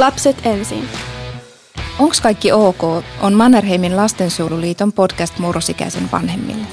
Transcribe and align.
Lapset 0.00 0.46
ensin. 0.46 0.88
Onks 1.98 2.20
kaikki 2.20 2.52
ok 2.52 2.82
on 3.20 3.32
Mannerheimin 3.34 3.96
lastensuojeluliiton 3.96 4.92
podcast 4.92 5.38
murrosikäisen 5.38 6.08
vanhemmille. 6.12 6.66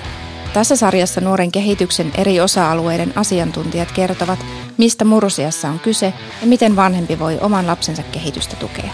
Tässä 0.54 0.76
sarjassa 0.76 1.22
nuoren 1.22 1.52
kehityksen 1.52 2.12
eri 2.18 2.40
osa-alueiden 2.40 3.14
asiantuntijat 3.16 3.92
kertovat, 3.92 4.40
mistä 4.78 5.06
murrosiassa 5.06 5.70
on 5.70 5.80
kyse 5.80 6.14
ja 6.42 6.48
miten 6.48 6.76
vanhempi 6.76 7.20
voi 7.20 7.38
oman 7.42 7.68
lapsensa 7.68 8.04
kehitystä 8.04 8.56
tukea. 8.56 8.92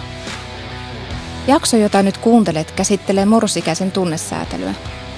Jakso, 1.48 1.78
jota 1.78 2.04
nyt 2.04 2.18
kuuntelet, 2.18 2.72
käsittelee 2.72 3.26
murrosikäisen 3.26 3.92
tunnesäätelyä. 3.92 4.74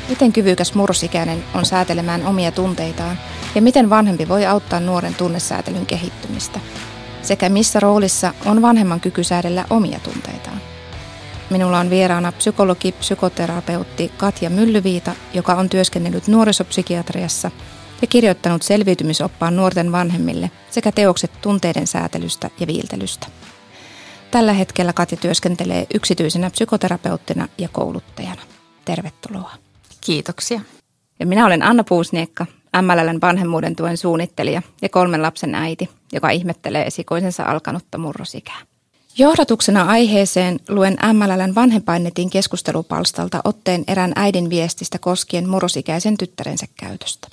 Miten 0.09 0.33
kyvykäs 0.33 0.73
murrosikäinen 0.73 1.43
on 1.53 1.65
säätelemään 1.65 2.25
omia 2.25 2.51
tunteitaan 2.51 3.19
ja 3.55 3.61
miten 3.61 3.89
vanhempi 3.89 4.27
voi 4.27 4.45
auttaa 4.45 4.79
nuoren 4.79 5.15
tunnesäätelyn 5.15 5.85
kehittymistä– 5.85 6.59
sekä 7.25 7.49
missä 7.49 7.79
roolissa 7.79 8.33
on 8.45 8.61
vanhemman 8.61 9.01
kyky 9.01 9.23
säädellä 9.23 9.65
omia 9.69 9.99
tunteitaan. 9.99 10.61
Minulla 11.49 11.79
on 11.79 11.89
vieraana 11.89 12.31
psykologi, 12.31 12.91
psykoterapeutti 12.91 14.11
Katja 14.17 14.49
Myllyviita, 14.49 15.11
joka 15.33 15.53
on 15.53 15.69
työskennellyt 15.69 16.27
nuorisopsykiatriassa 16.27 17.51
ja 18.01 18.07
kirjoittanut 18.07 18.61
selviytymisoppaan 18.61 19.55
nuorten 19.55 19.91
vanhemmille 19.91 20.51
sekä 20.69 20.91
teokset 20.91 21.31
tunteiden 21.41 21.87
säätelystä 21.87 22.49
ja 22.59 22.67
viiltelystä. 22.67 23.27
Tällä 24.31 24.53
hetkellä 24.53 24.93
Katja 24.93 25.17
työskentelee 25.17 25.87
yksityisenä 25.93 26.49
psykoterapeuttina 26.49 27.47
ja 27.57 27.69
kouluttajana. 27.69 28.41
Tervetuloa. 28.85 29.51
Kiitoksia. 30.01 30.61
Ja 31.19 31.25
minä 31.25 31.45
olen 31.45 31.63
Anna 31.63 31.83
Puusniekka, 31.83 32.45
MLLn 32.81 33.21
vanhemmuuden 33.21 33.75
tuen 33.75 33.97
suunnittelija 33.97 34.61
ja 34.81 34.89
kolmen 34.89 35.21
lapsen 35.21 35.55
äiti, 35.55 35.89
joka 36.13 36.29
ihmettelee 36.29 36.85
esikoisensa 36.85 37.43
alkanutta 37.43 37.97
murrosikää. 37.97 38.61
Johdatuksena 39.17 39.83
aiheeseen 39.83 40.59
luen 40.69 40.97
MLLn 41.13 41.55
vanhempainetin 41.55 42.29
keskustelupalstalta 42.29 43.41
otteen 43.43 43.83
erään 43.87 44.11
äidin 44.15 44.49
viestistä 44.49 44.99
koskien 44.99 45.49
murrosikäisen 45.49 46.17
tyttärensä 46.17 46.65
käytöstä. 46.79 47.27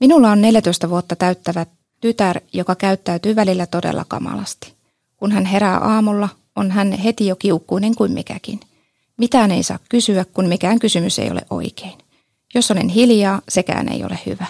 Minulla 0.00 0.30
on 0.30 0.40
14 0.40 0.90
vuotta 0.90 1.16
täyttävä 1.16 1.66
tytär, 2.00 2.40
joka 2.52 2.74
käyttäytyy 2.74 3.36
välillä 3.36 3.66
todella 3.66 4.04
kamalasti. 4.08 4.74
Kun 5.16 5.32
hän 5.32 5.44
herää 5.44 5.78
aamulla, 5.78 6.28
on 6.56 6.70
hän 6.70 6.92
heti 6.92 7.26
jo 7.26 7.36
kiukkuinen 7.36 7.94
kuin 7.94 8.12
mikäkin. 8.12 8.60
Mitään 9.16 9.50
ei 9.50 9.62
saa 9.62 9.78
kysyä, 9.88 10.24
kun 10.24 10.46
mikään 10.46 10.78
kysymys 10.78 11.18
ei 11.18 11.30
ole 11.30 11.42
oikein. 11.50 12.09
Jos 12.54 12.70
olen 12.70 12.88
hiljaa, 12.88 13.42
sekään 13.48 13.88
ei 13.88 14.04
ole 14.04 14.18
hyvä. 14.26 14.46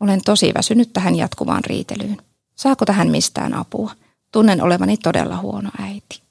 Olen 0.00 0.20
tosi 0.24 0.52
väsynyt 0.54 0.92
tähän 0.92 1.14
jatkuvaan 1.14 1.64
riitelyyn. 1.64 2.16
Saako 2.56 2.84
tähän 2.84 3.10
mistään 3.10 3.54
apua? 3.54 3.90
Tunnen 4.32 4.62
olevani 4.62 4.96
todella 4.96 5.36
huono 5.36 5.70
äiti. 5.80 6.22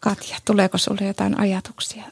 Katja, 0.00 0.36
tuleeko 0.44 0.78
sinulle 0.78 1.06
jotain 1.06 1.40
ajatuksia 1.40 2.04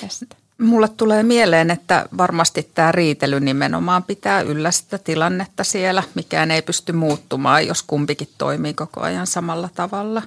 tästä? 0.00 0.26
Mulle 0.58 0.88
tulee 0.88 1.22
mieleen, 1.22 1.70
että 1.70 2.06
varmasti 2.16 2.70
tämä 2.74 2.92
riitely 2.92 3.40
nimenomaan 3.40 4.02
pitää 4.02 4.40
yllä 4.40 4.70
sitä 4.70 4.98
tilannetta 4.98 5.64
siellä. 5.64 6.02
Mikään 6.14 6.50
ei 6.50 6.62
pysty 6.62 6.92
muuttumaan, 6.92 7.66
jos 7.66 7.82
kumpikin 7.82 8.28
toimii 8.38 8.74
koko 8.74 9.00
ajan 9.00 9.26
samalla 9.26 9.68
tavalla. 9.74 10.22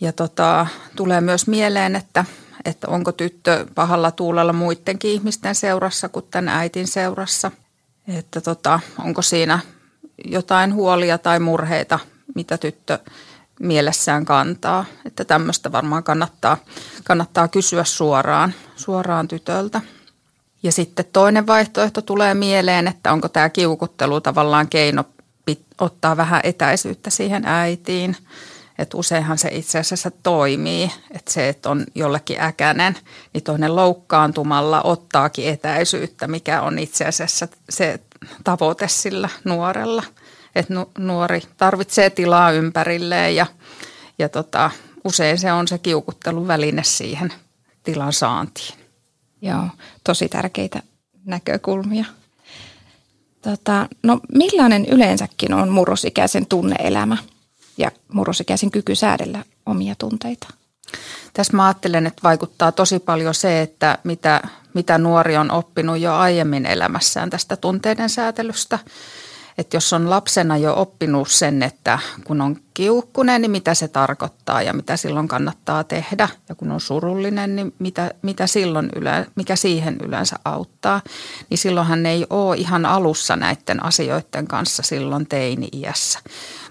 Ja 0.00 0.12
tota, 0.12 0.66
tulee 0.96 1.20
myös 1.20 1.46
mieleen, 1.46 1.96
että 1.96 2.24
että 2.66 2.88
onko 2.88 3.12
tyttö 3.12 3.66
pahalla 3.74 4.10
tuulella 4.10 4.52
muidenkin 4.52 5.10
ihmisten 5.10 5.54
seurassa 5.54 6.08
kuin 6.08 6.24
tämän 6.30 6.48
äitin 6.48 6.86
seurassa. 6.86 7.50
Että 8.08 8.40
tota, 8.40 8.80
onko 8.98 9.22
siinä 9.22 9.58
jotain 10.24 10.74
huolia 10.74 11.18
tai 11.18 11.40
murheita, 11.40 11.98
mitä 12.34 12.58
tyttö 12.58 12.98
mielessään 13.60 14.24
kantaa. 14.24 14.84
Että 15.04 15.24
tämmöistä 15.24 15.72
varmaan 15.72 16.02
kannattaa, 16.02 16.56
kannattaa 17.04 17.48
kysyä 17.48 17.84
suoraan, 17.84 18.54
suoraan 18.76 19.28
tytöltä. 19.28 19.80
Ja 20.62 20.72
sitten 20.72 21.04
toinen 21.12 21.46
vaihtoehto 21.46 22.02
tulee 22.02 22.34
mieleen, 22.34 22.88
että 22.88 23.12
onko 23.12 23.28
tämä 23.28 23.48
kiukuttelu 23.48 24.20
tavallaan 24.20 24.68
keino 24.68 25.04
ottaa 25.80 26.16
vähän 26.16 26.40
etäisyyttä 26.44 27.10
siihen 27.10 27.42
äitiin– 27.46 28.16
että 28.78 28.96
useinhan 28.96 29.38
se 29.38 29.48
itse 29.52 29.78
asiassa 29.78 30.10
toimii, 30.10 30.90
että 31.10 31.32
se, 31.32 31.48
että 31.48 31.70
on 31.70 31.86
jollekin 31.94 32.40
äkänen, 32.40 32.96
niin 33.34 33.44
toinen 33.44 33.76
loukkaantumalla 33.76 34.82
ottaakin 34.82 35.48
etäisyyttä, 35.48 36.26
mikä 36.26 36.62
on 36.62 36.78
itse 36.78 37.04
asiassa 37.04 37.48
se 37.70 38.00
tavoite 38.44 38.88
sillä 38.88 39.28
nuorella. 39.44 40.02
Että 40.54 40.74
nuori 40.98 41.42
tarvitsee 41.56 42.10
tilaa 42.10 42.52
ympärilleen 42.52 43.36
ja, 43.36 43.46
ja 44.18 44.28
tota, 44.28 44.70
usein 45.04 45.38
se 45.38 45.52
on 45.52 45.68
se 45.68 45.78
kiukuttelun 45.78 46.48
väline 46.48 46.84
siihen 46.84 47.32
tilan 47.82 48.12
saantiin. 48.12 48.74
Joo, 49.42 49.68
tosi 50.04 50.28
tärkeitä 50.28 50.82
näkökulmia. 51.24 52.04
Tota, 53.42 53.88
no 54.02 54.20
millainen 54.34 54.86
yleensäkin 54.86 55.54
on 55.54 55.68
murrosikäisen 55.68 56.46
tunneelämä? 56.46 57.16
Ja 57.78 57.90
murrosikäisen 58.12 58.70
kyky 58.70 58.94
säädellä 58.94 59.44
omia 59.66 59.94
tunteita. 59.98 60.48
Tässä 61.32 61.56
mä 61.56 61.66
ajattelen, 61.66 62.06
että 62.06 62.22
vaikuttaa 62.22 62.72
tosi 62.72 62.98
paljon 62.98 63.34
se, 63.34 63.62
että 63.62 63.98
mitä, 64.04 64.40
mitä 64.74 64.98
nuori 64.98 65.36
on 65.36 65.50
oppinut 65.50 65.98
jo 65.98 66.14
aiemmin 66.14 66.66
elämässään 66.66 67.30
tästä 67.30 67.56
tunteiden 67.56 68.10
säätelystä. 68.10 68.78
Että 69.58 69.76
jos 69.76 69.92
on 69.92 70.10
lapsena 70.10 70.56
jo 70.56 70.74
oppinut 70.76 71.28
sen, 71.28 71.62
että 71.62 71.98
kun 72.24 72.40
on 72.40 72.56
kiukkunen, 72.74 73.42
niin 73.42 73.50
mitä 73.50 73.74
se 73.74 73.88
tarkoittaa 73.88 74.62
ja 74.62 74.72
mitä 74.72 74.96
silloin 74.96 75.28
kannattaa 75.28 75.84
tehdä. 75.84 76.28
Ja 76.48 76.54
kun 76.54 76.72
on 76.72 76.80
surullinen, 76.80 77.56
niin 77.56 77.74
mitä, 77.78 78.10
mitä 78.22 78.46
silloin 78.46 78.90
yle, 78.96 79.26
mikä 79.34 79.56
siihen 79.56 79.96
yleensä 80.02 80.36
auttaa. 80.44 81.00
Niin 81.50 81.58
silloinhan 81.58 82.06
ei 82.06 82.26
ole 82.30 82.56
ihan 82.56 82.86
alussa 82.86 83.36
näiden 83.36 83.84
asioiden 83.84 84.46
kanssa 84.46 84.82
silloin 84.82 85.26
teini-iässä. 85.26 86.18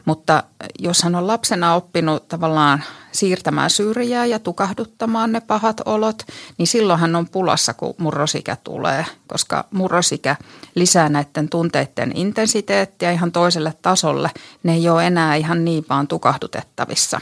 Mutta 0.06 0.44
jos 0.80 1.04
hän 1.04 1.16
on 1.16 1.28
lapsena 1.28 1.76
oppinut 1.76 2.28
tavallaan 2.28 2.84
siirtämään 3.12 3.70
syrjää 3.70 4.26
ja 4.26 4.40
tukahduttamaan 4.40 5.32
ne 5.32 5.40
pahat 5.40 5.82
olot, 5.86 6.24
niin 6.58 6.68
silloin 6.68 7.00
hän 7.00 7.16
on 7.16 7.30
pulassa, 7.30 7.74
kun 7.74 7.96
murrosikä 7.98 8.58
tulee, 8.64 9.06
koska 9.28 9.66
murrosikä 9.72 10.36
lisää 10.76 11.10
näiden 11.10 11.50
tunteiden 11.50 12.12
intensiteettiä 12.16 13.12
ihan 13.12 13.32
toiselle 13.32 13.74
tasolle. 13.82 14.32
Ne 14.64 14.74
ei 14.74 14.90
ole 14.90 15.08
enää 15.08 15.36
ihan 15.36 15.66
niin 15.66 15.86
vaan 15.90 16.08
tukahdutettavissa. 16.08 17.22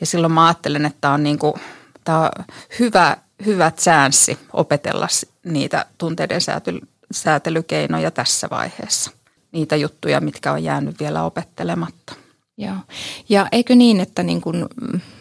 Ja 0.00 0.06
silloin 0.06 0.32
mä 0.32 0.46
ajattelen, 0.46 0.86
että 0.86 0.98
tämä 1.00 1.14
on, 1.14 1.22
niin 1.22 1.38
kuin, 1.38 1.54
tämä 2.04 2.20
on 2.20 2.44
hyvä, 2.78 3.16
hyvä 3.46 3.70
chanssi 3.70 4.38
opetella 4.52 5.08
niitä 5.44 5.86
tunteiden 5.98 6.40
säätelykeinoja 7.10 8.10
tässä 8.10 8.48
vaiheessa 8.50 9.10
niitä 9.54 9.76
juttuja, 9.76 10.20
mitkä 10.20 10.52
on 10.52 10.64
jäänyt 10.64 11.00
vielä 11.00 11.24
opettelematta. 11.24 12.14
Joo. 12.58 12.76
Ja 13.28 13.46
eikö 13.52 13.74
niin, 13.74 14.00
että 14.00 14.22
niin 14.22 14.40
kuin 14.40 14.66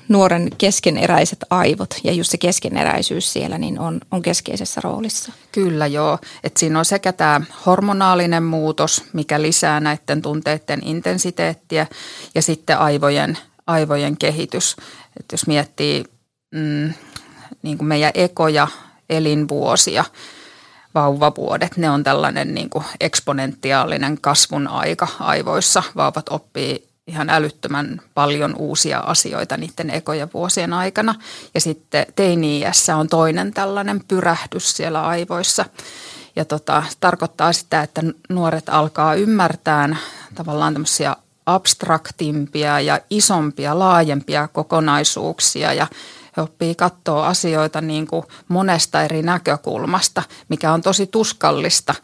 nuoren 0.07 0.49
keskeneräiset 0.57 1.39
aivot 1.49 1.95
ja 2.03 2.11
just 2.11 2.31
se 2.31 2.37
keskeneräisyys 2.37 3.33
siellä 3.33 3.57
niin 3.57 3.79
on, 3.79 4.01
on 4.11 4.21
keskeisessä 4.21 4.81
roolissa? 4.83 5.31
Kyllä 5.51 5.87
joo. 5.87 6.17
Et 6.43 6.57
siinä 6.57 6.79
on 6.79 6.85
sekä 6.85 7.13
tämä 7.13 7.41
hormonaalinen 7.65 8.43
muutos, 8.43 9.03
mikä 9.13 9.41
lisää 9.41 9.79
näiden 9.79 10.21
tunteiden 10.21 10.81
intensiteettiä 10.83 11.87
ja 12.35 12.41
sitten 12.41 12.77
aivojen, 12.77 13.37
aivojen 13.67 14.17
kehitys. 14.17 14.75
Et 15.19 15.25
jos 15.31 15.47
miettii 15.47 16.03
mm, 16.51 16.93
niin 17.61 17.77
kuin 17.77 17.87
meidän 17.87 18.11
ekoja 18.15 18.67
elinvuosia– 19.09 20.05
vauvavuodet, 20.95 21.77
ne 21.77 21.89
on 21.89 22.03
tällainen 22.03 22.53
niin 22.53 22.69
kuin 22.69 22.85
eksponentiaalinen 22.99 24.21
kasvun 24.21 24.67
aika 24.67 25.07
aivoissa. 25.19 25.83
Vauvat 25.95 26.29
oppii 26.29 26.87
ihan 27.07 27.29
älyttömän 27.29 28.01
paljon 28.13 28.55
uusia 28.57 28.99
asioita 28.99 29.57
niiden 29.57 29.89
ekojen 29.89 30.29
vuosien 30.33 30.73
aikana. 30.73 31.15
Ja 31.53 31.61
sitten 31.61 32.05
teini 32.15 32.63
on 32.97 33.07
toinen 33.07 33.53
tällainen 33.53 34.03
pyrähdys 34.07 34.77
siellä 34.77 35.07
aivoissa. 35.07 35.65
Ja 36.35 36.45
tota, 36.45 36.83
tarkoittaa 36.99 37.53
sitä, 37.53 37.83
että 37.83 38.01
nuoret 38.29 38.69
alkaa 38.69 39.15
ymmärtää 39.15 39.95
tavallaan 40.35 40.73
tämmöisiä 40.73 41.15
abstraktimpia 41.45 42.79
ja 42.79 42.99
isompia, 43.09 43.79
laajempia 43.79 44.47
kokonaisuuksia 44.47 45.73
ja 45.73 45.87
he 46.37 46.41
oppii 46.41 46.75
katsoa 46.75 47.27
asioita 47.27 47.81
niin 47.81 48.07
kuin 48.07 48.23
monesta 48.47 49.01
eri 49.01 49.21
näkökulmasta, 49.21 50.23
mikä 50.49 50.71
on 50.71 50.81
tosi 50.81 51.07
tuskallista 51.07 51.95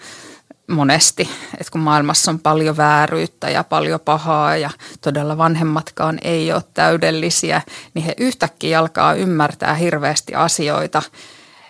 monesti, 0.67 1.29
että 1.53 1.71
kun 1.71 1.81
maailmassa 1.81 2.31
on 2.31 2.39
paljon 2.39 2.77
vääryyttä 2.77 3.49
ja 3.49 3.63
paljon 3.63 3.99
pahaa 3.99 4.57
ja 4.57 4.69
todella 5.01 5.37
vanhemmatkaan 5.37 6.19
ei 6.21 6.51
ole 6.51 6.63
täydellisiä, 6.73 7.61
niin 7.93 8.05
he 8.05 8.13
yhtäkkiä 8.17 8.79
alkaa 8.79 9.13
ymmärtää 9.13 9.73
hirveästi 9.73 10.35
asioita, 10.35 11.01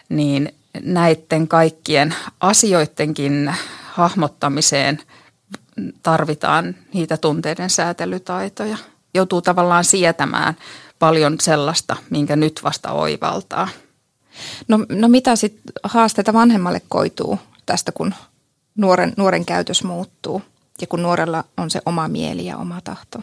niin 0.09 0.53
näiden 0.83 1.47
kaikkien 1.47 2.15
asioidenkin 2.39 3.55
hahmottamiseen 3.91 4.99
tarvitaan 6.03 6.75
niitä 6.93 7.17
tunteiden 7.17 7.69
säätelytaitoja. 7.69 8.77
joutuu 9.13 9.41
tavallaan 9.41 9.85
sietämään 9.85 10.55
paljon 10.99 11.35
sellaista, 11.41 11.95
minkä 12.09 12.35
nyt 12.35 12.59
vasta 12.63 12.91
oivaltaa. 12.91 13.67
No, 14.67 14.79
no 14.89 15.07
mitä 15.07 15.35
sitten 15.35 15.61
haasteita 15.83 16.33
vanhemmalle 16.33 16.81
koituu 16.89 17.39
tästä, 17.65 17.91
kun 17.91 18.13
nuoren, 18.77 19.13
nuoren 19.17 19.45
käytös 19.45 19.83
muuttuu 19.83 20.41
ja 20.81 20.87
kun 20.87 21.01
nuorella 21.01 21.43
on 21.57 21.69
se 21.69 21.81
oma 21.85 22.07
mieli 22.07 22.45
ja 22.45 22.57
oma 22.57 22.81
tahto? 22.83 23.19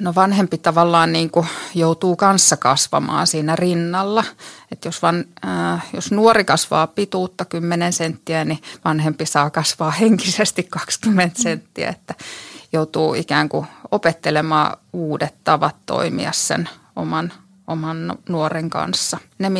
No 0.00 0.14
vanhempi 0.14 0.58
tavallaan 0.58 1.12
niin 1.12 1.30
kuin 1.30 1.46
joutuu 1.74 2.16
kanssa 2.16 2.56
kasvamaan 2.56 3.26
siinä 3.26 3.56
rinnalla. 3.56 4.24
Että 4.72 4.88
jos, 4.88 5.02
van, 5.02 5.24
äh, 5.46 5.86
jos 5.92 6.12
nuori 6.12 6.44
kasvaa 6.44 6.86
pituutta 6.86 7.44
10 7.44 7.92
senttiä, 7.92 8.44
niin 8.44 8.58
vanhempi 8.84 9.26
saa 9.26 9.50
kasvaa 9.50 9.90
henkisesti 10.00 10.62
20 10.62 11.42
senttiä. 11.42 11.88
Että 11.88 12.14
joutuu 12.72 13.14
ikään 13.14 13.48
kuin 13.48 13.66
opettelemaan 13.90 14.76
uudet 14.92 15.34
tavat 15.44 15.76
toimia 15.86 16.32
sen 16.32 16.68
oman, 16.96 17.32
oman 17.66 18.18
nuoren 18.28 18.70
kanssa. 18.70 19.18
Ne 19.38 19.50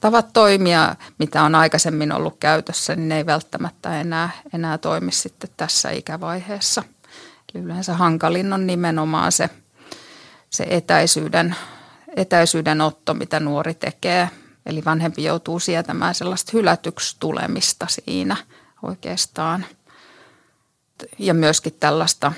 tavat 0.00 0.32
toimia, 0.32 0.96
mitä 1.18 1.42
on 1.42 1.54
aikaisemmin 1.54 2.12
ollut 2.12 2.36
käytössä, 2.40 2.96
niin 2.96 3.08
ne 3.08 3.16
ei 3.16 3.26
välttämättä 3.26 4.00
enää, 4.00 4.30
enää 4.54 4.78
toimi 4.78 5.12
sitten 5.12 5.50
tässä 5.56 5.90
ikävaiheessa. 5.90 6.82
Eli 7.54 7.62
yleensä 7.62 7.94
hankalin 7.94 8.52
on 8.52 8.66
nimenomaan 8.66 9.32
se– 9.32 9.50
se 10.50 10.66
etäisyyden, 10.70 11.56
etäisyyden 12.16 12.80
otto, 12.80 13.14
mitä 13.14 13.40
nuori 13.40 13.74
tekee. 13.74 14.30
Eli 14.66 14.84
vanhempi 14.84 15.24
joutuu 15.24 15.60
sietämään 15.60 16.14
sellaista 16.14 16.50
hylätyksi 16.54 17.16
tulemista 17.20 17.86
siinä 17.88 18.36
oikeastaan. 18.82 19.64
Ja 21.18 21.34
myöskin 21.34 21.76
tällaista 21.80 22.32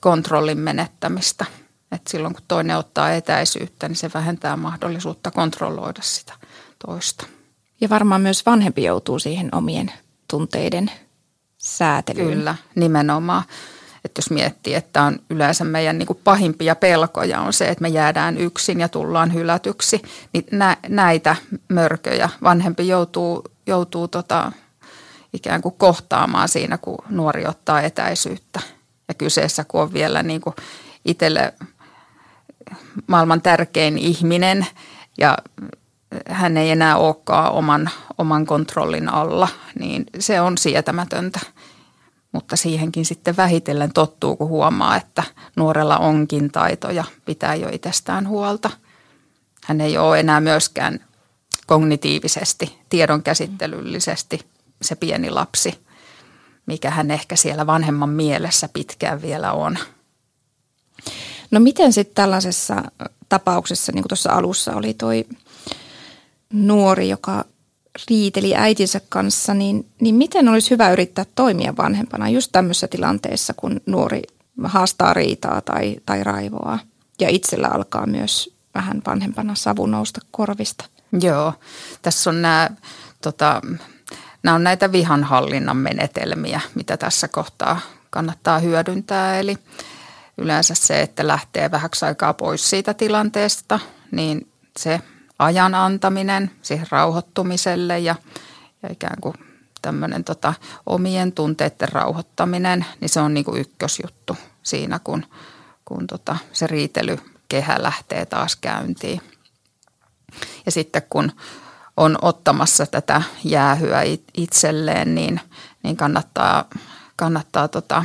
kontrollin 0.00 0.58
menettämistä. 0.58 1.44
että 1.92 2.10
silloin 2.10 2.34
kun 2.34 2.44
toinen 2.48 2.76
ottaa 2.76 3.12
etäisyyttä, 3.12 3.88
niin 3.88 3.96
se 3.96 4.10
vähentää 4.14 4.56
mahdollisuutta 4.56 5.30
kontrolloida 5.30 6.02
sitä 6.02 6.32
toista. 6.86 7.26
Ja 7.80 7.88
varmaan 7.88 8.20
myös 8.20 8.46
vanhempi 8.46 8.84
joutuu 8.84 9.18
siihen 9.18 9.48
omien 9.52 9.92
tunteiden 10.30 10.90
säätelyyn. 11.58 12.28
Kyllä, 12.28 12.54
nimenomaan. 12.74 13.42
Että 14.04 14.18
jos 14.18 14.30
miettii, 14.30 14.74
että 14.74 15.02
on 15.02 15.18
yleensä 15.30 15.64
meidän 15.64 15.98
niin 15.98 16.06
kuin 16.06 16.20
pahimpia 16.24 16.76
pelkoja 16.76 17.40
on 17.40 17.52
se, 17.52 17.68
että 17.68 17.82
me 17.82 17.88
jäädään 17.88 18.38
yksin 18.38 18.80
ja 18.80 18.88
tullaan 18.88 19.34
hylätyksi, 19.34 20.02
niin 20.32 20.44
nä, 20.50 20.76
näitä 20.88 21.36
mörköjä 21.68 22.28
vanhempi 22.42 22.88
joutuu, 22.88 23.44
joutuu 23.66 24.08
tota, 24.08 24.52
ikään 25.34 25.62
kuin 25.62 25.74
kohtaamaan 25.78 26.48
siinä, 26.48 26.78
kun 26.78 26.98
nuori 27.08 27.46
ottaa 27.46 27.80
etäisyyttä. 27.80 28.60
Ja 29.08 29.14
kyseessä, 29.14 29.64
kun 29.64 29.82
on 29.82 29.92
vielä 29.92 30.22
niin 30.22 30.40
kuin 30.40 30.54
itselle 31.04 31.54
maailman 33.06 33.42
tärkein 33.42 33.98
ihminen 33.98 34.66
ja 35.18 35.38
hän 36.28 36.56
ei 36.56 36.70
enää 36.70 36.96
olekaan 36.96 37.52
oman, 37.52 37.90
oman 38.18 38.46
kontrollin 38.46 39.08
alla, 39.08 39.48
niin 39.78 40.04
se 40.18 40.40
on 40.40 40.58
sietämätöntä 40.58 41.40
mutta 42.34 42.56
siihenkin 42.56 43.04
sitten 43.04 43.36
vähitellen 43.36 43.92
tottuu, 43.92 44.36
kun 44.36 44.48
huomaa, 44.48 44.96
että 44.96 45.22
nuorella 45.56 45.98
onkin 45.98 46.52
taitoja 46.52 47.04
pitää 47.24 47.54
jo 47.54 47.68
itsestään 47.72 48.28
huolta. 48.28 48.70
Hän 49.64 49.80
ei 49.80 49.98
ole 49.98 50.20
enää 50.20 50.40
myöskään 50.40 51.04
kognitiivisesti, 51.66 52.78
tiedonkäsittelyllisesti 52.88 54.53
se 54.84 54.94
pieni 54.94 55.30
lapsi, 55.30 55.78
mikä 56.66 56.90
hän 56.90 57.10
ehkä 57.10 57.36
siellä 57.36 57.66
vanhemman 57.66 58.08
mielessä 58.08 58.68
pitkään 58.72 59.22
vielä 59.22 59.52
on. 59.52 59.78
No 61.50 61.60
miten 61.60 61.92
sitten 61.92 62.14
tällaisessa 62.14 62.82
tapauksessa, 63.28 63.92
niin 63.92 64.02
kuin 64.02 64.08
tuossa 64.08 64.32
alussa 64.32 64.76
oli 64.76 64.94
toi 64.94 65.24
nuori, 66.52 67.08
joka 67.08 67.44
riiteli 68.10 68.54
äitinsä 68.56 69.00
kanssa, 69.08 69.54
niin, 69.54 69.86
niin 70.00 70.14
miten 70.14 70.48
olisi 70.48 70.70
hyvä 70.70 70.92
yrittää 70.92 71.24
toimia 71.34 71.76
vanhempana 71.76 72.28
just 72.28 72.52
tämmöisessä 72.52 72.88
tilanteessa, 72.88 73.54
kun 73.54 73.80
nuori 73.86 74.22
haastaa 74.64 75.14
riitaa 75.14 75.60
tai, 75.60 75.96
tai 76.06 76.24
raivoa 76.24 76.78
ja 77.20 77.28
itsellä 77.28 77.68
alkaa 77.68 78.06
myös 78.06 78.54
vähän 78.74 79.02
vanhempana 79.06 79.54
savu 79.54 79.86
nousta 79.86 80.20
korvista? 80.30 80.84
Joo, 81.20 81.52
tässä 82.02 82.30
on 82.30 82.42
nämä, 82.42 82.70
tota, 83.22 83.60
nämä 84.44 84.54
on 84.54 84.64
näitä 84.64 84.92
vihanhallinnan 84.92 85.76
menetelmiä, 85.76 86.60
mitä 86.74 86.96
tässä 86.96 87.28
kohtaa 87.28 87.80
kannattaa 88.10 88.58
hyödyntää. 88.58 89.38
Eli 89.38 89.58
yleensä 90.38 90.74
se, 90.74 91.00
että 91.00 91.26
lähtee 91.26 91.70
vähäksi 91.70 92.04
aikaa 92.04 92.34
pois 92.34 92.70
siitä 92.70 92.94
tilanteesta, 92.94 93.80
niin 94.10 94.48
se 94.78 95.00
ajan 95.38 95.74
antaminen 95.74 96.50
siihen 96.62 96.86
rauhoittumiselle 96.90 97.98
ja, 97.98 98.14
ja 98.82 98.92
ikään 98.92 99.20
kuin 99.20 99.34
tämmöinen 99.82 100.24
tota, 100.24 100.54
omien 100.86 101.32
tunteiden 101.32 101.88
rauhoittaminen, 101.88 102.86
niin 103.00 103.08
se 103.08 103.20
on 103.20 103.34
niin 103.34 103.44
kuin 103.44 103.60
ykkösjuttu 103.60 104.36
siinä, 104.62 105.00
kun, 105.04 105.26
kun 105.84 106.06
tota, 106.06 106.36
se 106.52 106.66
riitelykehä 106.66 107.82
lähtee 107.82 108.26
taas 108.26 108.56
käyntiin. 108.56 109.20
Ja 110.66 110.72
sitten 110.72 111.02
kun 111.10 111.32
on 111.96 112.18
ottamassa 112.22 112.86
tätä 112.86 113.22
jäähyä 113.44 114.02
itselleen, 114.34 115.14
niin, 115.14 115.40
niin 115.82 115.96
kannattaa, 115.96 116.64
kannattaa 117.16 117.68
tota, 117.68 118.04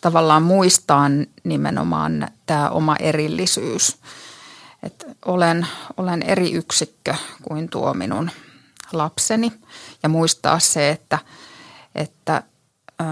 tavallaan 0.00 0.42
muistaa 0.42 1.06
nimenomaan 1.44 2.28
tämä 2.46 2.70
oma 2.70 2.96
erillisyys– 2.96 3.96
että 4.84 5.06
olen, 5.24 5.66
olen 5.96 6.22
eri 6.22 6.52
yksikkö 6.52 7.14
kuin 7.42 7.68
tuo 7.68 7.94
minun 7.94 8.30
lapseni. 8.92 9.52
Ja 10.02 10.08
muistaa 10.08 10.58
se, 10.58 10.90
että, 10.90 11.18
että 11.94 12.42
ö, 13.00 13.04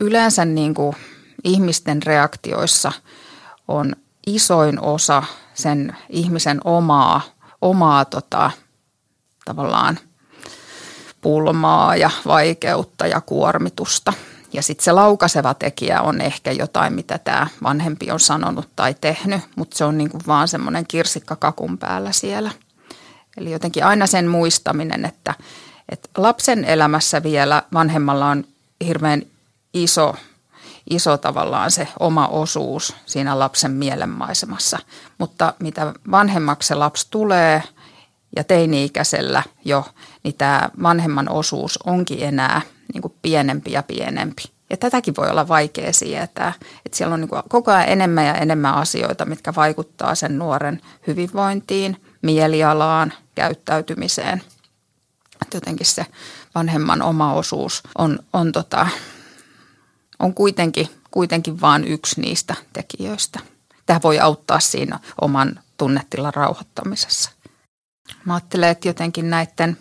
yleensä 0.00 0.44
niin 0.44 0.74
kuin 0.74 0.96
ihmisten 1.44 2.02
reaktioissa 2.02 2.92
on 3.68 3.96
isoin 4.26 4.80
osa 4.80 5.22
sen 5.54 5.96
ihmisen 6.08 6.60
omaa, 6.64 7.20
omaa 7.62 8.04
tota, 8.04 8.50
tavallaan 9.44 9.98
pulmaa 11.20 11.96
ja 11.96 12.10
vaikeutta 12.26 13.06
ja 13.06 13.20
kuormitusta– 13.20 14.12
ja 14.52 14.62
sitten 14.62 14.84
se 14.84 14.92
laukaseva 14.92 15.54
tekijä 15.54 16.00
on 16.00 16.20
ehkä 16.20 16.52
jotain, 16.52 16.92
mitä 16.92 17.18
tämä 17.18 17.46
vanhempi 17.62 18.10
on 18.10 18.20
sanonut 18.20 18.68
tai 18.76 18.94
tehnyt, 19.00 19.40
mutta 19.56 19.78
se 19.78 19.84
on 19.84 19.98
niinku 19.98 20.18
vaan 20.26 20.48
semmoinen 20.48 20.86
kirsikka 20.86 21.36
kakun 21.36 21.78
päällä 21.78 22.12
siellä. 22.12 22.50
Eli 23.36 23.52
jotenkin 23.52 23.84
aina 23.84 24.06
sen 24.06 24.28
muistaminen, 24.28 25.04
että, 25.04 25.34
että 25.88 26.08
lapsen 26.16 26.64
elämässä 26.64 27.22
vielä 27.22 27.62
vanhemmalla 27.72 28.26
on 28.26 28.44
hirveän 28.86 29.22
iso, 29.74 30.14
iso 30.90 31.18
tavallaan 31.18 31.70
se 31.70 31.88
oma 32.00 32.26
osuus 32.26 32.96
siinä 33.06 33.38
lapsen 33.38 33.70
mielenmaisemassa. 33.70 34.78
Mutta 35.18 35.54
mitä 35.58 35.94
vanhemmaksi 36.10 36.66
se 36.66 36.74
lapsi 36.74 37.06
tulee 37.10 37.62
ja 38.36 38.44
teini-ikäisellä 38.44 39.42
jo, 39.64 39.84
niin 40.24 40.34
tämä 40.34 40.70
vanhemman 40.82 41.28
osuus 41.28 41.78
onkin 41.86 42.22
enää 42.22 42.60
niin 42.94 43.02
kuin 43.02 43.14
pienempi 43.22 43.72
ja 43.72 43.82
pienempi. 43.82 44.42
Ja 44.70 44.76
tätäkin 44.76 45.16
voi 45.16 45.30
olla 45.30 45.48
vaikea 45.48 45.92
sietää, 45.92 46.52
että 46.86 46.98
siellä 46.98 47.14
on 47.14 47.20
niin 47.20 47.28
kuin 47.28 47.42
koko 47.48 47.70
ajan 47.70 47.88
enemmän 47.88 48.26
ja 48.26 48.34
enemmän 48.34 48.74
asioita, 48.74 49.24
mitkä 49.24 49.54
vaikuttaa 49.56 50.14
sen 50.14 50.38
nuoren 50.38 50.80
hyvinvointiin, 51.06 52.02
mielialaan, 52.22 53.12
käyttäytymiseen. 53.34 54.42
Että 55.42 55.56
jotenkin 55.56 55.86
se 55.86 56.06
vanhemman 56.54 57.02
oma 57.02 57.32
osuus 57.34 57.82
on, 57.98 58.18
on, 58.32 58.52
tota, 58.52 58.86
on 60.18 60.34
kuitenkin, 60.34 60.88
kuitenkin 61.10 61.60
vain 61.60 61.84
yksi 61.84 62.20
niistä 62.20 62.54
tekijöistä. 62.72 63.40
Tämä 63.86 64.00
voi 64.02 64.20
auttaa 64.20 64.60
siinä 64.60 64.98
oman 65.20 65.60
tunnetilan 65.76 66.34
rauhoittamisessa. 66.34 67.30
Mä 68.24 68.34
ajattelen, 68.34 68.68
että 68.68 68.88
jotenkin 68.88 69.30
näiden 69.30 69.78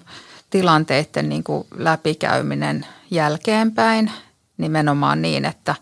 tilanteiden 0.49 1.29
niin 1.29 1.43
kuin 1.43 1.67
läpikäyminen 1.75 2.85
jälkeenpäin 3.11 4.11
nimenomaan 4.57 5.21
niin, 5.21 5.45
että 5.45 5.75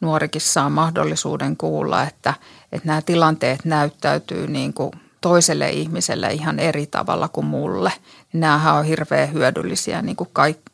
nuorikin 0.00 0.40
saa 0.40 0.70
mahdollisuuden 0.70 1.56
kuulla, 1.56 2.02
että, 2.02 2.34
että 2.72 2.88
nämä 2.88 3.02
tilanteet 3.02 3.64
näyttäytyy 3.64 4.46
niin 4.46 4.72
kuin 4.72 4.90
toiselle 5.20 5.70
ihmiselle 5.70 6.32
ihan 6.32 6.58
eri 6.58 6.86
tavalla 6.86 7.28
kuin 7.28 7.46
mulle. 7.46 7.92
Nämähän 8.32 8.74
on 8.74 8.84
hirveän 8.84 9.32
hyödyllisiä 9.32 10.02
niin 10.02 10.16
kuin 10.16 10.30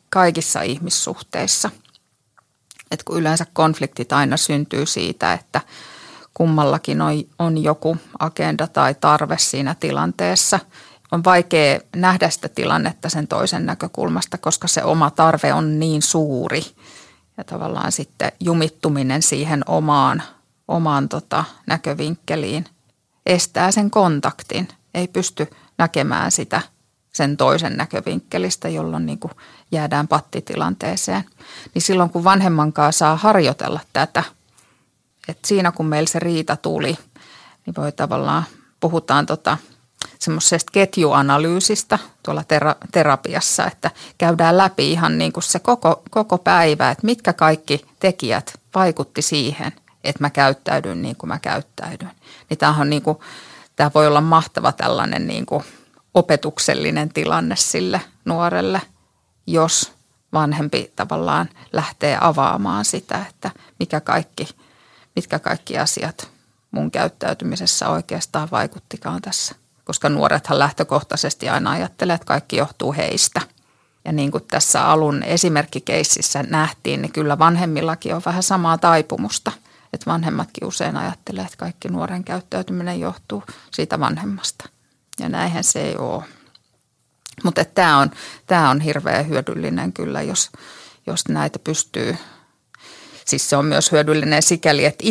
kaikissa 0.09 0.61
ihmissuhteissa. 0.61 1.69
Et 2.91 3.03
kun 3.03 3.19
yleensä 3.19 3.45
konfliktit 3.53 4.13
aina 4.13 4.37
syntyy 4.37 4.85
siitä, 4.85 5.33
että 5.33 5.61
kummallakin 6.33 7.01
on, 7.01 7.13
on 7.39 7.63
joku 7.63 7.97
agenda 8.19 8.67
tai 8.67 8.95
tarve 9.01 9.37
siinä 9.37 9.75
tilanteessa– 9.79 10.59
on 11.11 11.23
vaikea 11.23 11.79
nähdä 11.95 12.29
sitä 12.29 12.49
tilannetta 12.49 13.09
sen 13.09 13.27
toisen 13.27 13.65
näkökulmasta, 13.65 14.37
koska 14.37 14.67
se 14.67 14.83
oma 14.83 15.09
tarve 15.09 15.53
on 15.53 15.79
niin 15.79 16.01
suuri. 16.01 16.61
Ja 17.37 17.43
tavallaan 17.43 17.91
sitten 17.91 18.31
jumittuminen 18.39 19.21
siihen 19.21 19.63
omaan, 19.67 20.23
omaan 20.67 21.09
tota, 21.09 21.43
näkövinkkeliin, 21.67 22.65
estää 23.25 23.71
sen 23.71 23.91
kontaktin, 23.91 24.67
ei 24.93 25.07
pysty 25.07 25.47
näkemään 25.77 26.31
sitä 26.31 26.61
sen 27.13 27.37
toisen 27.37 27.77
näkövinkkelistä, 27.77 28.69
jolloin 28.69 29.05
niin 29.05 29.19
kuin 29.19 29.31
jäädään 29.71 30.07
pattitilanteeseen. 30.07 31.23
Niin 31.73 31.81
silloin 31.81 32.09
kun 32.09 32.23
vanhemman 32.23 32.73
kanssa 32.73 32.99
saa 32.99 33.15
harjoitella 33.15 33.79
tätä, 33.93 34.23
että 35.27 35.47
siinä 35.47 35.71
kun 35.71 35.85
meillä 35.85 36.07
se 36.07 36.19
riita 36.19 36.55
tuli, 36.55 36.97
niin 37.65 37.75
voi 37.77 37.91
tavallaan, 37.91 38.43
puhutaan 38.79 39.25
tota, 39.25 39.57
semmoisesta 40.21 40.71
ketjuanalyysistä 40.71 41.99
tuolla 42.23 42.43
tera- 42.43 42.87
terapiassa, 42.91 43.65
että 43.65 43.91
käydään 44.17 44.57
läpi 44.57 44.91
ihan 44.91 45.17
niin 45.17 45.33
kuin 45.33 45.43
se 45.43 45.59
koko, 45.59 46.03
koko 46.09 46.37
päivä, 46.37 46.91
että 46.91 47.05
mitkä 47.05 47.33
kaikki 47.33 47.85
tekijät 47.99 48.59
vaikutti 48.75 49.21
siihen, 49.21 49.71
että 50.03 50.23
mä 50.23 50.29
käyttäydyn 50.29 51.01
niin 51.01 51.15
kuin 51.15 51.27
mä 51.27 51.39
käyttäydyn. 51.39 52.11
Niin 52.49 52.57
tämähän 52.57 52.81
on 52.81 52.89
niin 52.89 53.01
kuin, 53.01 53.17
tämä 53.75 53.91
voi 53.95 54.07
olla 54.07 54.21
mahtava 54.21 54.71
tällainen 54.71 55.27
niin 55.27 55.45
kuin 55.45 55.63
opetuksellinen 56.13 57.09
tilanne 57.09 57.55
sille 57.55 58.01
nuorelle, 58.25 58.81
jos 59.47 59.91
vanhempi 60.33 60.91
tavallaan 60.95 61.49
lähtee 61.73 62.17
avaamaan 62.21 62.85
sitä, 62.85 63.25
että 63.29 63.51
mikä 63.79 63.99
kaikki, 63.99 64.47
mitkä 65.15 65.39
kaikki 65.39 65.77
asiat 65.77 66.29
mun 66.71 66.91
käyttäytymisessä 66.91 67.89
oikeastaan 67.89 68.47
vaikuttikaan 68.51 69.21
tässä. 69.21 69.60
Koska 69.91 70.09
nuorethan 70.09 70.59
lähtökohtaisesti 70.59 71.49
aina 71.49 71.71
ajattelee, 71.71 72.13
että 72.13 72.25
kaikki 72.25 72.57
johtuu 72.57 72.93
heistä. 72.93 73.41
Ja 74.05 74.11
niin 74.11 74.31
kuin 74.31 74.43
tässä 74.51 74.85
alun 74.85 75.23
esimerkkikeississä 75.23 76.43
nähtiin, 76.43 77.01
niin 77.01 77.11
kyllä 77.11 77.39
vanhemmillakin 77.39 78.15
on 78.15 78.21
vähän 78.25 78.43
samaa 78.43 78.77
taipumusta. 78.77 79.51
Että 79.93 80.11
vanhemmatkin 80.11 80.67
usein 80.67 80.97
ajattelee, 80.97 81.43
että 81.43 81.57
kaikki 81.57 81.87
nuoren 81.87 82.23
käyttäytyminen 82.23 82.99
johtuu 82.99 83.43
siitä 83.71 83.99
vanhemmasta. 83.99 84.69
Ja 85.19 85.29
näinhän 85.29 85.63
se 85.63 85.81
ei 85.81 85.95
ole. 85.97 86.23
Mutta 87.43 87.65
tämä 87.65 87.97
on, 87.97 88.11
tää 88.47 88.69
on 88.69 88.81
hirveän 88.81 89.27
hyödyllinen 89.27 89.93
kyllä, 89.93 90.21
jos, 90.21 90.49
jos 91.07 91.27
näitä 91.27 91.59
pystyy 91.59 92.17
Siis 93.25 93.49
se 93.49 93.57
on 93.57 93.65
myös 93.65 93.91
hyödyllinen 93.91 94.43
sikäli, 94.43 94.85
että 94.85 95.03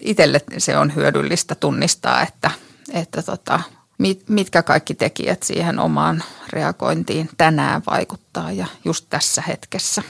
itselle 0.00 0.40
se 0.58 0.76
on 0.76 0.94
hyödyllistä 0.94 1.54
tunnistaa, 1.54 2.22
että, 2.22 2.50
että 2.90 3.22
tota, 3.22 3.60
mit, 3.98 4.28
mitkä 4.28 4.62
kaikki 4.62 4.94
tekijät 4.94 5.42
siihen 5.42 5.78
omaan 5.78 6.22
reagointiin 6.48 7.30
tänään 7.36 7.82
vaikuttaa 7.90 8.52
ja 8.52 8.66
just 8.84 9.06
tässä 9.10 9.42
hetkessä. 9.42 10.02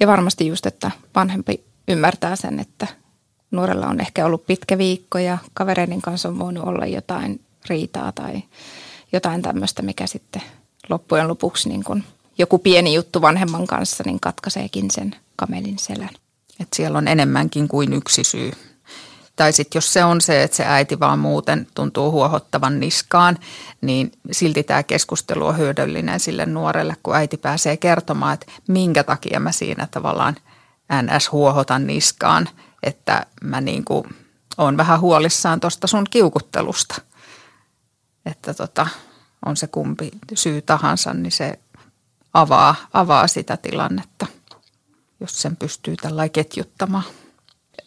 Ja 0.00 0.06
varmasti 0.06 0.46
just, 0.46 0.66
että 0.66 0.90
vanhempi 1.14 1.64
ymmärtää 1.88 2.36
sen, 2.36 2.60
että 2.60 2.86
nuorella 3.50 3.86
on 3.86 4.00
ehkä 4.00 4.26
ollut 4.26 4.46
pitkä 4.46 4.78
viikko 4.78 5.18
ja 5.18 5.38
kavereiden 5.54 6.02
kanssa 6.02 6.28
on 6.28 6.38
voinut 6.38 6.64
olla 6.64 6.86
jotain 6.86 7.40
riitaa 7.68 8.12
tai 8.12 8.42
jotain 9.12 9.42
tämmöistä, 9.42 9.82
mikä 9.82 10.06
sitten 10.06 10.42
loppujen 10.88 11.28
lopuksi 11.28 11.68
niin 11.68 11.84
kun 11.84 12.04
joku 12.38 12.58
pieni 12.58 12.94
juttu 12.94 13.22
vanhemman 13.22 13.66
kanssa, 13.66 14.04
niin 14.06 14.20
katkaiseekin 14.20 14.90
sen 14.90 15.16
kamelin 15.36 15.78
selän. 15.78 16.10
Et 16.60 16.68
siellä 16.76 16.98
on 16.98 17.08
enemmänkin 17.08 17.68
kuin 17.68 17.92
yksi 17.92 18.24
syy. 18.24 18.52
Tai 19.38 19.52
sitten 19.52 19.76
jos 19.76 19.92
se 19.92 20.04
on 20.04 20.20
se, 20.20 20.42
että 20.42 20.56
se 20.56 20.64
äiti 20.66 21.00
vaan 21.00 21.18
muuten 21.18 21.66
tuntuu 21.74 22.10
huohottavan 22.10 22.80
niskaan, 22.80 23.38
niin 23.80 24.12
silti 24.32 24.62
tämä 24.62 24.82
keskustelu 24.82 25.46
on 25.46 25.58
hyödyllinen 25.58 26.20
sille 26.20 26.46
nuorelle, 26.46 26.96
kun 27.02 27.16
äiti 27.16 27.36
pääsee 27.36 27.76
kertomaan, 27.76 28.34
että 28.34 28.46
minkä 28.68 29.04
takia 29.04 29.40
mä 29.40 29.52
siinä 29.52 29.88
tavallaan 29.90 30.36
ns. 31.02 31.32
huohotan 31.32 31.86
niskaan, 31.86 32.48
että 32.82 33.26
mä 33.42 33.60
niin 33.60 33.84
kuin 33.84 34.04
on 34.58 34.76
vähän 34.76 35.00
huolissaan 35.00 35.60
tuosta 35.60 35.86
sun 35.86 36.06
kiukuttelusta. 36.10 37.00
Että 38.26 38.54
tota, 38.54 38.86
on 39.46 39.56
se 39.56 39.66
kumpi 39.66 40.10
syy 40.34 40.62
tahansa, 40.62 41.14
niin 41.14 41.32
se 41.32 41.58
avaa, 42.34 42.74
avaa 42.92 43.26
sitä 43.26 43.56
tilannetta– 43.56 44.26
jos 45.20 45.42
sen 45.42 45.56
pystyy 45.56 45.96
tällä 45.96 46.28
ketjuttamaan. 46.28 47.04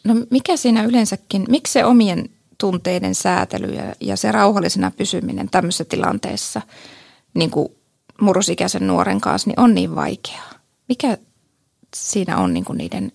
No 0.03 0.13
mikä 0.29 0.57
siinä 0.57 0.83
yleensäkin, 0.83 1.45
miksi 1.49 1.73
se 1.73 1.85
omien 1.85 2.29
tunteiden 2.57 3.15
säätely 3.15 3.73
ja, 3.73 3.95
ja 3.99 4.17
se 4.17 4.31
rauhallisena 4.31 4.91
pysyminen 4.91 5.49
tämmöisessä 5.49 5.85
tilanteessa 5.85 6.61
niin 7.33 7.51
kuin 7.51 7.69
murrosikäisen 8.21 8.87
nuoren 8.87 9.21
kanssa 9.21 9.49
niin 9.49 9.59
on 9.59 9.75
niin 9.75 9.95
vaikeaa? 9.95 10.49
Mikä 10.89 11.17
siinä 11.95 12.37
on 12.37 12.53
niin 12.53 12.65
kuin 12.65 12.77
niiden 12.77 13.11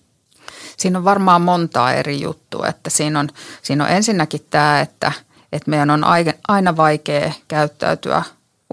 Siinä 0.77 0.97
on 0.97 1.05
varmaan 1.05 1.41
montaa 1.41 1.93
eri 1.93 2.21
juttua. 2.21 2.67
Että 2.67 2.89
siinä, 2.89 3.19
on, 3.19 3.29
siinä 3.61 3.83
on 3.83 3.89
ensinnäkin 3.89 4.45
tämä, 4.49 4.81
että, 4.81 5.11
että 5.51 5.69
meidän 5.69 5.89
on 5.89 6.03
aina 6.47 6.77
vaikea 6.77 7.33
käyttäytyä 7.47 8.23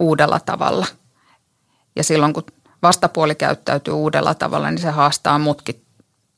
uudella 0.01 0.41
tavalla. 0.41 0.87
Ja 1.97 2.05
silloin 2.05 2.33
kun 2.33 2.45
vastapuoli 2.83 3.35
käyttäytyy 3.35 3.95
uudella 3.95 4.35
tavalla, 4.35 4.71
niin 4.71 4.81
se 4.81 4.91
haastaa 4.91 5.39
mutkin 5.39 5.84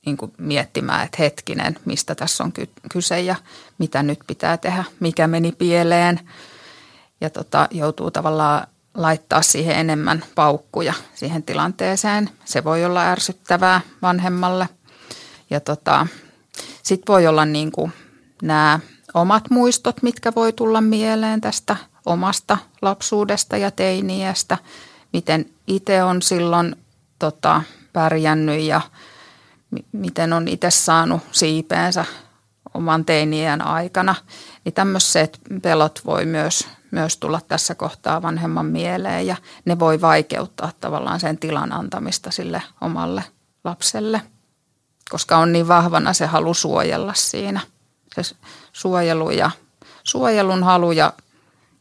niin 0.06 0.16
kuin 0.16 0.32
miettimään, 0.38 1.04
että 1.04 1.16
hetkinen, 1.18 1.78
mistä 1.84 2.14
tässä 2.14 2.44
on 2.44 2.52
kyse 2.92 3.20
ja 3.20 3.34
mitä 3.78 4.02
nyt 4.02 4.18
pitää 4.26 4.56
tehdä, 4.56 4.84
mikä 5.00 5.26
meni 5.26 5.52
pieleen. 5.52 6.20
Ja 7.20 7.30
tota, 7.30 7.68
joutuu 7.70 8.10
tavallaan 8.10 8.66
laittaa 8.94 9.42
siihen 9.42 9.76
enemmän 9.76 10.24
paukkuja 10.34 10.94
siihen 11.14 11.42
tilanteeseen. 11.42 12.30
Se 12.44 12.64
voi 12.64 12.84
olla 12.84 13.10
ärsyttävää 13.10 13.80
vanhemmalle. 14.02 14.68
Ja 15.50 15.60
tota, 15.60 16.06
sitten 16.82 17.12
voi 17.12 17.26
olla 17.26 17.44
niin 17.44 17.72
kuin 17.72 17.92
nämä 18.42 18.80
omat 19.14 19.50
muistot, 19.50 20.02
mitkä 20.02 20.32
voi 20.36 20.52
tulla 20.52 20.80
mieleen 20.80 21.40
tästä 21.40 21.76
omasta 22.06 22.58
lapsuudesta 22.82 23.56
ja 23.56 23.70
teiniästä– 23.70 24.58
miten 25.16 25.46
itse 25.66 26.02
on 26.02 26.22
silloin 26.22 26.76
tota, 27.18 27.62
pärjännyt 27.92 28.60
ja 28.60 28.80
miten 29.92 30.32
on 30.32 30.48
itse 30.48 30.70
saanut 30.70 31.22
siipeensä 31.32 32.04
oman 32.74 33.04
teinien 33.04 33.62
aikana. 33.62 34.14
Niin 34.64 34.72
tämmöiset 34.72 35.40
pelot 35.62 36.00
voi 36.04 36.24
myös, 36.24 36.68
myös 36.90 37.16
tulla 37.16 37.40
tässä 37.48 37.74
kohtaa 37.74 38.22
vanhemman 38.22 38.66
mieleen 38.66 39.26
ja 39.26 39.36
ne 39.64 39.78
voi 39.78 40.00
vaikeuttaa 40.00 40.72
tavallaan 40.80 41.20
sen 41.20 41.38
tilan 41.38 41.72
antamista 41.72 42.30
sille 42.30 42.62
omalle 42.80 43.24
lapselle, 43.64 44.22
koska 45.10 45.36
on 45.36 45.52
niin 45.52 45.68
vahvana 45.68 46.12
se 46.12 46.26
halu 46.26 46.54
suojella 46.54 47.14
siinä. 47.14 47.60
Se 48.14 48.36
suojelu 48.72 49.30
ja 49.30 49.50
suojelun 50.02 50.62
halu 50.62 50.92
ja, 50.92 51.12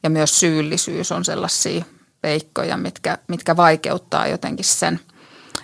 ja 0.04 0.10
myös 0.10 0.40
syyllisyys 0.40 1.12
on 1.12 1.25
sellaisia 1.25 1.86
peikkoja, 2.22 2.78
mitkä, 2.78 3.18
mitkä 3.28 3.58
vaikeuttaa 3.58 4.28
jotenkin 4.28 4.66
sen 4.66 5.00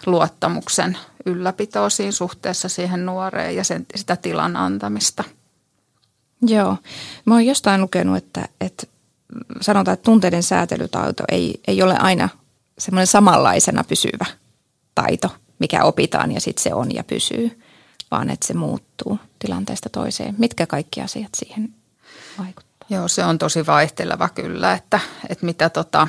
luottamuksen 0.05 0.97
ylläpitoa 1.25 1.89
siinä 1.89 2.11
suhteessa 2.11 2.69
siihen 2.69 3.05
nuoreen 3.05 3.55
ja 3.55 3.63
sen, 3.63 3.85
sitä 3.95 4.15
tilan 4.15 4.55
antamista. 4.55 5.23
Joo. 6.41 6.77
Mä 7.25 7.33
oon 7.33 7.45
jostain 7.45 7.81
lukenut, 7.81 8.17
että, 8.17 8.47
että 8.61 8.87
sanotaan, 9.61 9.93
että 9.93 10.03
tunteiden 10.03 10.43
säätelytaito 10.43 11.23
ei, 11.31 11.61
ei 11.67 11.81
ole 11.83 11.97
aina 11.97 12.29
semmoinen 12.77 13.07
samanlaisena 13.07 13.83
pysyvä 13.83 14.25
taito, 14.95 15.35
mikä 15.59 15.83
opitaan 15.83 16.31
ja 16.31 16.41
sitten 16.41 16.63
se 16.63 16.73
on 16.73 16.95
ja 16.95 17.03
pysyy, 17.03 17.61
vaan 18.11 18.29
että 18.29 18.47
se 18.47 18.53
muuttuu 18.53 19.19
tilanteesta 19.39 19.89
toiseen. 19.89 20.35
Mitkä 20.37 20.67
kaikki 20.67 21.01
asiat 21.01 21.29
siihen 21.35 21.73
vaikuttavat? 22.37 22.91
Joo, 22.91 23.07
se 23.07 23.25
on 23.25 23.37
tosi 23.37 23.65
vaihteleva 23.65 24.29
kyllä, 24.29 24.73
että, 24.73 24.99
että 25.29 25.45
mitä 25.45 25.69
tota, 25.69 26.07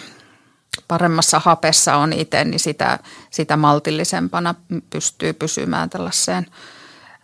paremmassa 0.89 1.39
hapessa 1.39 1.97
on 1.97 2.13
itse, 2.13 2.45
niin 2.45 2.61
sitä, 2.61 2.99
sitä 3.31 3.57
maltillisempana 3.57 4.55
pystyy 4.91 5.33
pysymään 5.33 5.91
tällaiseen 5.91 6.47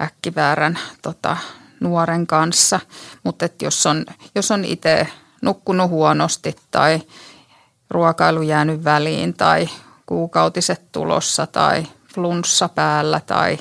äkkiväärän 0.00 0.78
tota, 1.02 1.36
nuoren 1.80 2.26
kanssa. 2.26 2.80
Mutta 3.24 3.48
jos 3.62 3.86
on, 3.86 4.06
jos 4.34 4.50
on 4.50 4.64
itse 4.64 5.08
nukkunut 5.42 5.90
huonosti 5.90 6.56
tai 6.70 7.02
ruokailu 7.90 8.42
jäänyt 8.42 8.84
väliin 8.84 9.34
tai 9.34 9.68
kuukautiset 10.06 10.92
tulossa 10.92 11.46
tai 11.46 11.86
flunssa 12.14 12.68
päällä 12.68 13.20
tai 13.26 13.58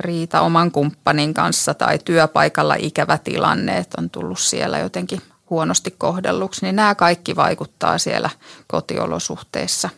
riita 0.00 0.40
oman 0.40 0.70
kumppanin 0.70 1.34
kanssa 1.34 1.74
tai 1.74 1.98
työpaikalla 1.98 2.74
ikävä 2.78 3.18
tilanne, 3.18 3.78
että 3.78 3.96
on 4.00 4.10
tullut 4.10 4.38
siellä 4.38 4.78
jotenkin 4.78 5.22
huonosti 5.50 5.94
kohdelluksi, 5.98 6.62
niin 6.62 6.76
nämä 6.76 6.94
kaikki 6.94 7.36
vaikuttaa 7.36 7.98
siellä 7.98 8.30
kotiolosuhteissa. 8.66 9.88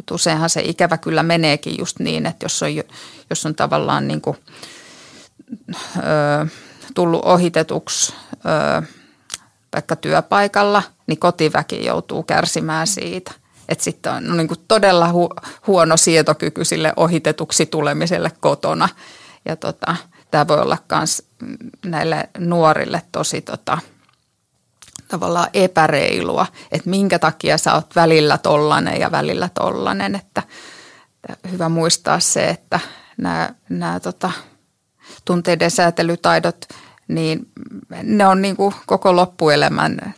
Et 0.00 0.10
useinhan 0.10 0.50
se 0.50 0.60
ikävä 0.60 0.98
kyllä 0.98 1.22
meneekin 1.22 1.78
just 1.78 1.98
niin, 1.98 2.26
että 2.26 2.44
jos 2.44 2.62
on, 2.62 2.68
jos 3.30 3.46
on 3.46 3.54
tavallaan 3.54 4.08
niin 4.08 4.20
kuin, 4.20 4.36
ö, 5.96 6.46
tullut 6.94 7.24
ohitetuksi 7.24 8.14
ö, 8.34 8.82
vaikka 9.74 9.96
työpaikalla, 9.96 10.82
niin 11.06 11.18
kotiväki 11.18 11.84
joutuu 11.84 12.22
kärsimään 12.22 12.86
siitä. 12.86 13.32
Että 13.68 13.84
sitten 13.84 14.12
on 14.12 14.36
niin 14.36 14.48
kuin 14.48 14.60
todella 14.68 15.12
hu, 15.12 15.28
huono 15.66 15.96
sietokyky 15.96 16.64
sille 16.64 16.92
ohitetuksi 16.96 17.66
tulemiselle 17.66 18.32
kotona. 18.40 18.88
Ja 19.44 19.56
tota, 19.56 19.96
tämä 20.30 20.48
voi 20.48 20.60
olla 20.60 20.78
myös 20.92 21.22
näille 21.84 22.28
nuorille 22.38 23.02
tosi 23.12 23.40
tota, 23.40 23.78
tavallaan 25.10 25.48
epäreilua, 25.54 26.46
että 26.72 26.90
minkä 26.90 27.18
takia 27.18 27.58
sä 27.58 27.74
oot 27.74 27.96
välillä 27.96 28.38
tollanen 28.38 29.00
ja 29.00 29.10
välillä 29.10 29.48
tollanen. 29.54 30.14
Että, 30.14 30.42
että 31.28 31.48
hyvä 31.48 31.68
muistaa 31.68 32.20
se, 32.20 32.48
että 32.48 32.80
nämä, 33.16 33.50
nämä 33.68 34.00
tota, 34.00 34.30
tunteiden 35.24 35.70
säätelytaidot, 35.70 36.68
niin 37.08 37.48
ne 38.02 38.26
on 38.26 38.42
niin 38.42 38.56
kuin 38.56 38.74
koko 38.86 39.16
loppuelämän 39.16 40.14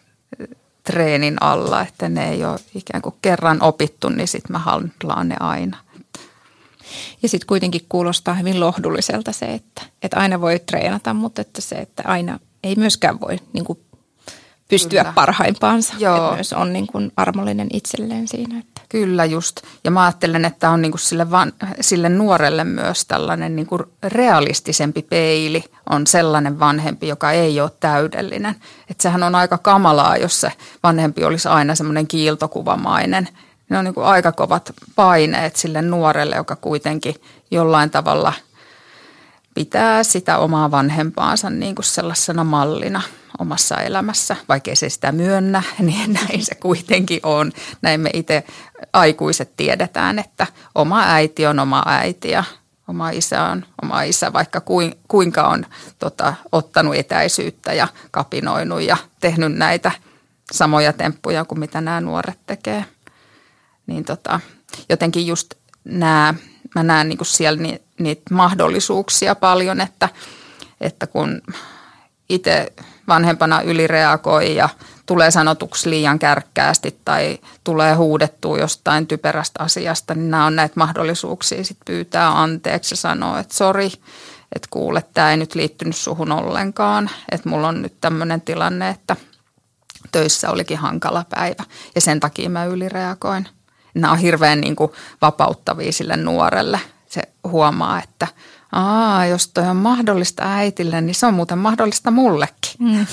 treenin 0.84 1.42
alla, 1.42 1.82
että 1.82 2.08
ne 2.08 2.30
ei 2.30 2.44
ole 2.44 2.58
ikään 2.74 3.02
kuin 3.02 3.14
kerran 3.22 3.62
opittu, 3.62 4.08
niin 4.08 4.28
sitten 4.28 4.52
mä 4.52 4.58
handlaan 4.58 5.28
ne 5.28 5.36
aina. 5.40 5.76
Ja 7.22 7.28
sitten 7.28 7.46
kuitenkin 7.46 7.86
kuulostaa 7.88 8.34
hyvin 8.34 8.60
lohdulliselta 8.60 9.32
se, 9.32 9.46
että, 9.46 9.82
että 10.02 10.16
aina 10.16 10.40
voi 10.40 10.58
treenata, 10.58 11.14
mutta 11.14 11.40
että 11.40 11.60
se, 11.60 11.74
että 11.74 12.02
aina 12.06 12.38
ei 12.64 12.74
myöskään 12.76 13.20
voi 13.20 13.38
niin 13.52 13.64
kuin 13.64 13.78
pystyä 14.72 15.00
Kyllä. 15.00 15.12
parhaimpaansa. 15.12 15.94
Joo. 15.98 16.16
Että 16.16 16.34
myös 16.34 16.52
on 16.52 16.72
niin 16.72 16.86
kuin 16.86 17.12
armollinen 17.16 17.68
itselleen 17.72 18.28
siinä. 18.28 18.58
Että. 18.58 18.80
Kyllä 18.88 19.24
just. 19.24 19.60
Ja 19.84 19.90
mä 19.90 20.04
ajattelen, 20.04 20.44
että 20.44 20.70
on 20.70 20.82
niin 20.82 20.92
kuin 20.92 21.00
sille, 21.00 21.30
van, 21.30 21.52
sille 21.80 22.08
nuorelle 22.08 22.64
myös 22.64 23.04
tällainen 23.04 23.56
niin 23.56 23.66
kuin 23.66 23.82
realistisempi 24.02 25.02
peili 25.02 25.64
on 25.90 26.06
sellainen 26.06 26.60
vanhempi, 26.60 27.08
joka 27.08 27.30
ei 27.30 27.60
ole 27.60 27.70
täydellinen. 27.80 28.54
Että 28.90 29.02
sehän 29.02 29.22
on 29.22 29.34
aika 29.34 29.58
kamalaa, 29.58 30.16
jos 30.16 30.40
se 30.40 30.52
vanhempi 30.82 31.24
olisi 31.24 31.48
aina 31.48 31.74
semmoinen 31.74 32.06
kiiltokuvamainen. 32.06 33.28
Ne 33.68 33.78
on 33.78 33.84
niin 33.84 33.94
kuin 33.94 34.06
aika 34.06 34.32
kovat 34.32 34.72
paineet 34.96 35.56
sille 35.56 35.82
nuorelle, 35.82 36.36
joka 36.36 36.56
kuitenkin 36.56 37.14
jollain 37.50 37.90
tavalla 37.90 38.32
pitää 39.54 40.04
sitä 40.04 40.38
omaa 40.38 40.70
vanhempaansa 40.70 41.50
niin 41.50 41.74
kuin 41.74 41.84
sellaisena 41.84 42.44
mallina– 42.44 43.02
omassa 43.38 43.76
elämässä, 43.76 44.36
vaikkei 44.48 44.76
se 44.76 44.88
sitä 44.88 45.12
myönnä, 45.12 45.62
niin 45.78 46.12
näin 46.12 46.44
se 46.44 46.54
kuitenkin 46.54 47.20
on. 47.22 47.52
Näin 47.82 48.00
me 48.00 48.10
itse 48.14 48.44
aikuiset 48.92 49.56
tiedetään, 49.56 50.18
että 50.18 50.46
oma 50.74 51.02
äiti 51.06 51.46
on 51.46 51.58
oma 51.58 51.82
äiti 51.86 52.30
ja 52.30 52.44
oma 52.88 53.10
isä 53.10 53.42
on 53.42 53.64
oma 53.82 54.02
isä, 54.02 54.32
vaikka 54.32 54.62
kuinka 55.08 55.42
on 55.42 55.66
tota, 55.98 56.34
ottanut 56.52 56.94
etäisyyttä 56.94 57.72
ja 57.72 57.88
kapinoinut 58.10 58.82
ja 58.82 58.96
tehnyt 59.20 59.52
näitä 59.52 59.92
samoja 60.52 60.92
temppuja 60.92 61.44
kuin 61.44 61.58
mitä 61.58 61.80
nämä 61.80 62.00
nuoret 62.00 62.38
tekee. 62.46 62.84
Niin 63.86 64.04
tota, 64.04 64.40
jotenkin 64.88 65.26
just 65.26 65.54
nämä, 65.84 66.34
mä 66.74 66.82
näen 66.82 67.08
niinku 67.08 67.24
siellä 67.24 67.62
ni, 67.62 67.82
niitä 67.98 68.22
mahdollisuuksia 68.30 69.34
paljon, 69.34 69.80
että, 69.80 70.08
että 70.80 71.06
kun 71.06 71.42
itse 72.28 72.72
vanhempana 73.08 73.60
ylireagoi 73.60 74.54
ja 74.54 74.68
tulee 75.06 75.30
sanotuksi 75.30 75.90
liian 75.90 76.18
kärkkäästi 76.18 77.00
tai 77.04 77.38
tulee 77.64 77.94
huudettua 77.94 78.58
jostain 78.58 79.06
typerästä 79.06 79.62
asiasta, 79.62 80.14
niin 80.14 80.30
nämä 80.30 80.46
on 80.46 80.56
näitä 80.56 80.72
mahdollisuuksia 80.76 81.64
sitten 81.64 81.84
pyytää 81.84 82.40
anteeksi 82.42 82.92
ja 82.92 82.96
sanoa, 82.96 83.38
että 83.38 83.54
sori, 83.54 83.92
että 84.54 84.68
kuule, 84.70 85.04
tämä 85.14 85.30
ei 85.30 85.36
nyt 85.36 85.54
liittynyt 85.54 85.96
suhun 85.96 86.32
ollenkaan, 86.32 87.10
että 87.32 87.48
mulla 87.48 87.68
on 87.68 87.82
nyt 87.82 88.00
tämmöinen 88.00 88.40
tilanne, 88.40 88.88
että 88.88 89.16
töissä 90.12 90.50
olikin 90.50 90.78
hankala 90.78 91.24
päivä 91.30 91.64
ja 91.94 92.00
sen 92.00 92.20
takia 92.20 92.50
mä 92.50 92.64
ylireagoin. 92.64 93.48
Nämä 93.94 94.12
on 94.12 94.18
hirveän 94.18 94.60
niin 94.60 94.76
kuin 94.76 94.92
vapauttavia 95.22 95.92
sille 95.92 96.16
nuorelle. 96.16 96.80
Se 97.08 97.22
huomaa, 97.44 98.02
että– 98.02 98.28
Aa, 98.72 99.26
jos 99.26 99.48
toi 99.48 99.64
on 99.68 99.76
mahdollista 99.76 100.42
äitille, 100.54 101.00
niin 101.00 101.14
se 101.14 101.26
on 101.26 101.34
muuten 101.34 101.58
mahdollista 101.58 102.10
mullekin. 102.10 102.72
Mm. 102.78 103.06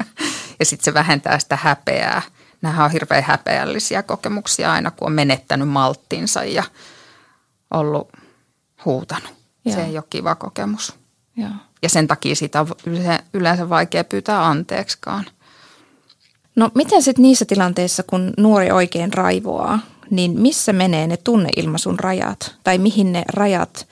ja 0.58 0.64
sitten 0.64 0.84
se 0.84 0.94
vähentää 0.94 1.38
sitä 1.38 1.58
häpeää. 1.62 2.22
Nämä 2.62 2.84
on 2.84 2.90
hirveän 2.90 3.24
häpeällisiä 3.24 4.02
kokemuksia 4.02 4.72
aina, 4.72 4.90
kun 4.90 5.06
on 5.06 5.12
menettänyt 5.12 5.68
malttinsa 5.68 6.44
ja 6.44 6.62
ollut 7.70 8.12
huutanut. 8.84 9.34
Joo. 9.64 9.74
Se 9.74 9.84
ei 9.84 9.96
ole 9.96 10.04
kiva 10.10 10.34
kokemus. 10.34 10.92
Joo. 11.36 11.50
Ja 11.82 11.88
sen 11.88 12.06
takia 12.06 12.36
sitä 12.36 12.60
on 12.60 12.68
yleensä 13.32 13.68
vaikea 13.68 14.04
pyytää 14.04 14.46
anteeksikaan. 14.46 15.24
No 16.56 16.70
miten 16.74 17.02
sitten 17.02 17.22
niissä 17.22 17.44
tilanteissa, 17.44 18.02
kun 18.02 18.32
nuori 18.36 18.70
oikein 18.70 19.12
raivoaa, 19.12 19.78
niin 20.10 20.40
missä 20.40 20.72
menee 20.72 21.06
ne 21.06 21.16
tunneilmaisun 21.16 21.98
rajat? 21.98 22.54
Tai 22.64 22.78
mihin 22.78 23.12
ne 23.12 23.22
rajat 23.28 23.88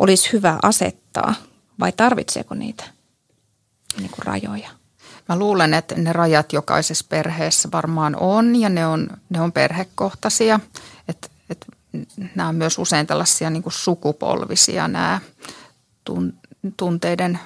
olisi 0.00 0.32
hyvä 0.32 0.58
asettaa 0.62 1.34
vai 1.80 1.92
tarvitseeko 1.92 2.54
niitä 2.54 2.84
niin 3.98 4.10
kuin 4.10 4.26
rajoja? 4.26 4.68
Mä 5.28 5.38
luulen, 5.38 5.74
että 5.74 5.94
ne 5.94 6.12
rajat 6.12 6.52
jokaisessa 6.52 7.04
perheessä 7.08 7.68
varmaan 7.72 8.16
on 8.20 8.56
ja 8.56 8.68
ne 8.68 8.86
on, 8.86 9.08
ne 9.30 9.40
on 9.40 9.52
perhekohtaisia. 9.52 10.60
että 11.08 11.28
et, 11.50 11.66
nämä 12.34 12.48
on 12.48 12.54
myös 12.54 12.78
usein 12.78 13.06
tällaisia 13.06 13.50
niin 13.50 13.62
kuin 13.62 13.72
sukupolvisia 13.72 14.88
nämä 14.88 15.20
tunteiden 16.76 17.38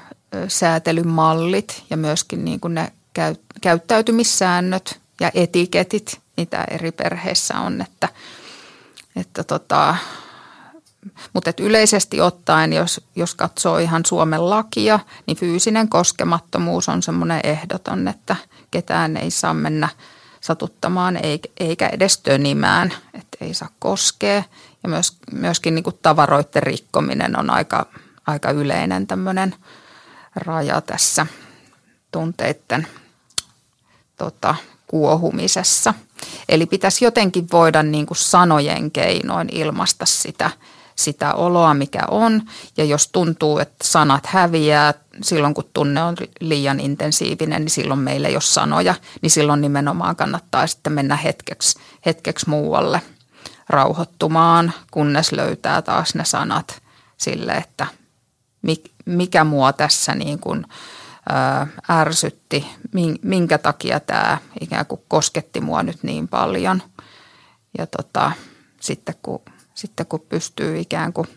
säätelymallit 0.48 1.84
ja 1.90 1.96
myöskin 1.96 2.44
niin 2.44 2.60
kuin 2.60 2.74
ne 2.74 2.92
käy, 3.14 3.34
käyttäytymissäännöt 3.60 5.00
ja 5.20 5.30
etiketit, 5.34 6.20
mitä 6.36 6.64
eri 6.70 6.92
perheissä 6.92 7.58
on. 7.58 7.80
Että, 7.80 8.08
että 9.16 9.44
tota, 9.44 9.96
mutta 11.32 11.52
yleisesti 11.60 12.20
ottaen, 12.20 12.72
jos, 12.72 13.00
jos 13.16 13.34
katsoo 13.34 13.78
ihan 13.78 14.04
Suomen 14.06 14.50
lakia, 14.50 15.00
niin 15.26 15.36
fyysinen 15.36 15.88
koskemattomuus 15.88 16.88
on 16.88 17.02
semmoinen 17.02 17.40
ehdoton, 17.44 18.08
että 18.08 18.36
ketään 18.70 19.16
ei 19.16 19.30
saa 19.30 19.54
mennä 19.54 19.88
satuttamaan 20.40 21.18
eikä 21.60 21.88
edes 21.88 22.18
tönimään, 22.18 22.92
että 23.14 23.38
ei 23.40 23.54
saa 23.54 23.68
koskea. 23.78 24.42
Ja 24.82 24.88
myös, 24.88 25.16
myöskin 25.32 25.74
niin 25.74 25.82
kuin 25.82 25.98
tavaroiden 26.02 26.62
rikkominen 26.62 27.38
on 27.38 27.50
aika, 27.50 27.86
aika 28.26 28.50
yleinen 28.50 29.06
tämmöinen 29.06 29.54
raja 30.36 30.80
tässä 30.80 31.26
tunteiden 32.10 32.86
tota, 34.16 34.54
kuohumisessa. 34.86 35.94
Eli 36.48 36.66
pitäisi 36.66 37.04
jotenkin 37.04 37.46
voida 37.52 37.82
niin 37.82 38.06
kuin 38.06 38.18
sanojen 38.18 38.90
keinoin 38.90 39.48
ilmaista 39.52 40.06
sitä– 40.06 40.50
sitä 40.96 41.34
oloa, 41.34 41.74
mikä 41.74 42.00
on. 42.10 42.42
Ja 42.76 42.84
jos 42.84 43.08
tuntuu, 43.08 43.58
että 43.58 43.84
sanat 43.84 44.26
häviää 44.26 44.94
silloin, 45.22 45.54
kun 45.54 45.70
tunne 45.72 46.02
on 46.02 46.16
liian 46.40 46.80
intensiivinen, 46.80 47.62
niin 47.62 47.70
silloin 47.70 48.00
meillä 48.00 48.28
ei 48.28 48.34
ole 48.34 48.40
sanoja, 48.42 48.94
niin 49.22 49.30
silloin 49.30 49.60
nimenomaan 49.60 50.16
kannattaa 50.16 50.66
sitten 50.66 50.92
mennä 50.92 51.16
hetkeksi, 51.16 51.78
hetkeksi 52.06 52.48
muualle 52.48 53.00
rauhoittumaan, 53.68 54.72
kunnes 54.90 55.32
löytää 55.32 55.82
taas 55.82 56.14
ne 56.14 56.24
sanat 56.24 56.82
sille, 57.16 57.52
että 57.52 57.86
mikä 59.06 59.44
mua 59.44 59.72
tässä 59.72 60.14
niin 60.14 60.38
kuin, 60.38 60.66
ärsytti, 61.90 62.66
minkä 63.22 63.58
takia 63.58 64.00
tämä 64.00 64.38
ikään 64.60 64.86
kuin 64.86 65.00
kosketti 65.08 65.60
mua 65.60 65.82
nyt 65.82 66.02
niin 66.02 66.28
paljon. 66.28 66.82
Ja 67.78 67.86
tota, 67.86 68.32
sitten 68.80 69.14
kun 69.22 69.42
sitten 69.74 70.06
kun 70.06 70.20
pystyy 70.28 70.78
ikään 70.78 71.12
kuin 71.12 71.28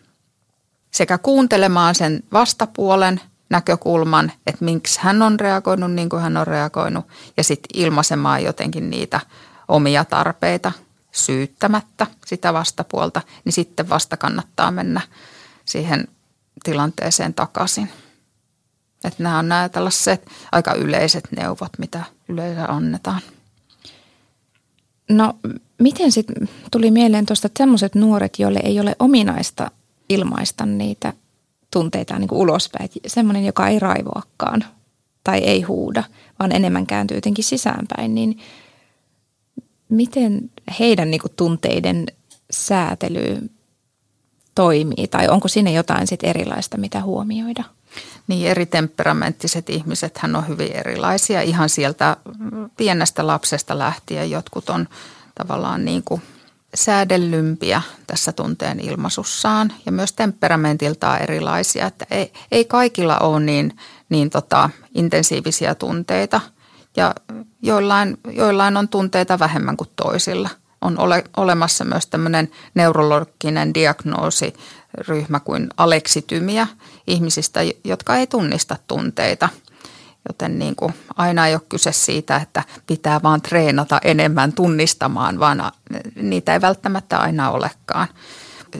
sekä 0.92 1.18
kuuntelemaan 1.18 1.96
sen 1.96 2.24
vastapuolen 2.34 3.22
näkökulman, 3.50 4.32
että 4.48 4.66
miksi 4.66 5.00
hän 5.02 5.22
on 5.22 5.40
reagoinut 5.40 5.92
niin 5.92 6.10
kuin 6.10 6.22
hän 6.22 6.38
on 6.38 6.48
reagoinut 6.48 7.08
ja 7.38 7.44
sitten 7.44 7.82
ilmaisemaan 7.82 8.44
jotenkin 8.44 8.90
niitä 8.90 9.20
omia 9.68 10.06
tarpeita 10.06 10.72
syyttämättä 11.12 12.08
sitä 12.26 12.54
vastapuolta, 12.54 13.22
niin 13.46 13.54
sitten 13.54 13.90
vasta 13.90 14.18
kannattaa 14.18 14.72
mennä 14.72 15.02
siihen 15.66 16.08
tilanteeseen 16.64 17.34
takaisin. 17.34 17.90
Että 19.04 19.24
nämä 19.24 19.40
on 19.40 19.50
nämä 19.50 19.70
tällaiset 19.70 20.32
aika 20.52 20.74
yleiset 20.74 21.28
neuvot, 21.32 21.72
mitä 21.78 22.04
yleensä 22.30 22.66
annetaan. 22.66 23.22
No 25.10 25.34
miten 25.82 26.12
sitten 26.12 26.50
tuli 26.72 26.92
mieleen 26.92 27.26
tuosta, 27.26 27.48
että 27.48 27.64
sellaiset 27.64 27.96
nuoret, 27.96 28.40
joille 28.40 28.60
ei 28.64 28.80
ole 28.80 28.96
ominaista 29.00 29.72
ilmaista 30.10 30.66
niitä 30.66 31.14
tunteita 31.72 32.20
niin 32.20 32.28
kuin 32.28 32.40
ulospäin, 32.40 32.90
semmoinen, 33.08 33.46
joka 33.46 33.68
ei 33.68 33.80
raivoakaan 33.80 34.66
tai 35.24 35.40
ei 35.40 35.62
huuda, 35.62 36.04
vaan 36.40 36.52
enemmän 36.52 36.88
kääntyy 36.88 37.18
jotenkin 37.18 37.44
sisäänpäin, 37.44 38.16
niin 38.16 38.40
miten 39.90 40.52
heidän 40.80 41.12
niin 41.12 41.22
kuin 41.22 41.34
tunteiden 41.36 42.06
säätely 42.52 43.50
toimii 44.56 45.08
tai 45.08 45.28
onko 45.28 45.48
sinne 45.48 45.72
jotain 45.72 46.08
sit 46.08 46.24
erilaista, 46.24 46.78
mitä 46.78 47.02
huomioida? 47.02 47.64
Niin 48.28 48.48
eri 48.48 48.66
temperamenttiset 48.66 49.70
ihmiset 49.70 50.18
hän 50.18 50.36
on 50.36 50.48
hyvin 50.48 50.72
erilaisia 50.72 51.42
ihan 51.42 51.70
sieltä 51.70 52.18
pienestä 52.78 53.28
lapsesta 53.28 53.78
lähtien. 53.78 54.32
Jotkut 54.32 54.70
on 54.70 54.88
tavallaan 55.36 55.86
niin 55.86 56.04
kuin 56.04 56.22
säädellympiä 56.76 57.82
tässä 58.08 58.32
tunteen 58.32 58.80
ilmaisussaan 58.80 59.74
ja 59.86 59.92
myös 59.92 60.14
temperamentiltaan 60.14 61.22
erilaisia. 61.22 61.86
Että 61.86 62.06
ei, 62.12 62.34
ei 62.52 62.66
kaikilla 62.66 63.18
ole 63.18 63.40
niin, 63.40 63.78
niin 64.10 64.30
tota, 64.30 64.70
intensiivisiä 64.96 65.76
tunteita 65.76 66.42
ja 66.96 67.16
joillain, 67.62 68.18
joillain 68.32 68.78
on 68.78 68.88
tunteita 68.88 69.40
vähemmän 69.40 69.78
kuin 69.78 69.90
toisilla. 69.96 70.50
On 70.82 71.00
ole, 71.00 71.24
olemassa 71.38 71.86
myös 71.86 72.08
tämmöinen 72.08 72.52
neurologinen 72.76 73.74
diagnoosiryhmä 73.74 75.40
kuin 75.40 75.70
aleksitymiä 75.78 76.68
ihmisistä, 77.08 77.60
jotka 77.84 78.16
ei 78.16 78.28
tunnista 78.28 78.76
tunteita– 78.88 79.50
Joten 80.28 80.60
niin 80.60 80.76
kuin 80.76 80.94
aina 81.16 81.48
ei 81.48 81.54
ole 81.54 81.62
kyse 81.70 81.92
siitä, 81.92 82.36
että 82.36 82.64
pitää 82.88 83.20
vaan 83.24 83.42
treenata 83.42 84.00
enemmän 84.04 84.54
tunnistamaan, 84.54 85.40
vaan 85.40 85.72
niitä 86.16 86.54
ei 86.54 86.62
välttämättä 86.62 87.18
aina 87.18 87.52
olekaan. 87.52 88.08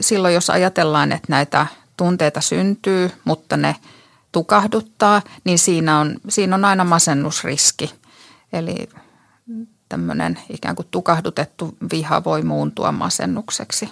Silloin 0.00 0.34
jos 0.34 0.50
ajatellaan, 0.50 1.12
että 1.12 1.26
näitä 1.28 1.66
tunteita 1.96 2.40
syntyy, 2.40 3.10
mutta 3.24 3.56
ne 3.56 3.76
tukahduttaa, 4.32 5.22
niin 5.44 5.58
siinä 5.58 5.98
on, 5.98 6.16
siinä 6.28 6.54
on 6.54 6.64
aina 6.64 6.84
masennusriski. 6.84 7.94
Eli 8.52 8.88
tämmöinen 9.88 10.38
ikään 10.50 10.76
kuin 10.76 10.88
tukahdutettu 10.90 11.76
viha 11.92 12.24
voi 12.24 12.42
muuntua 12.42 12.92
masennukseksi 12.92 13.90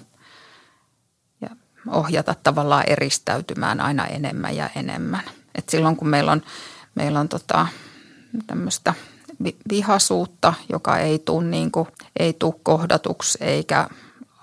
ohjata 1.90 2.34
tavallaan 2.42 2.84
eristäytymään 2.86 3.80
aina 3.80 4.06
enemmän 4.06 4.56
ja 4.56 4.70
enemmän. 4.76 5.22
Et 5.54 5.68
silloin 5.68 5.96
kun 5.96 6.08
meillä 6.08 6.32
on 6.32 6.42
meillä 6.94 7.20
on 7.20 7.28
tota, 7.28 7.66
tämmöistä 8.46 8.94
vihasuutta, 9.70 10.54
joka 10.72 10.98
ei 10.98 11.18
tule 11.18 11.44
niin 11.44 11.70
ei 12.18 12.36
kohdatuksi 12.62 13.38
eikä 13.40 13.88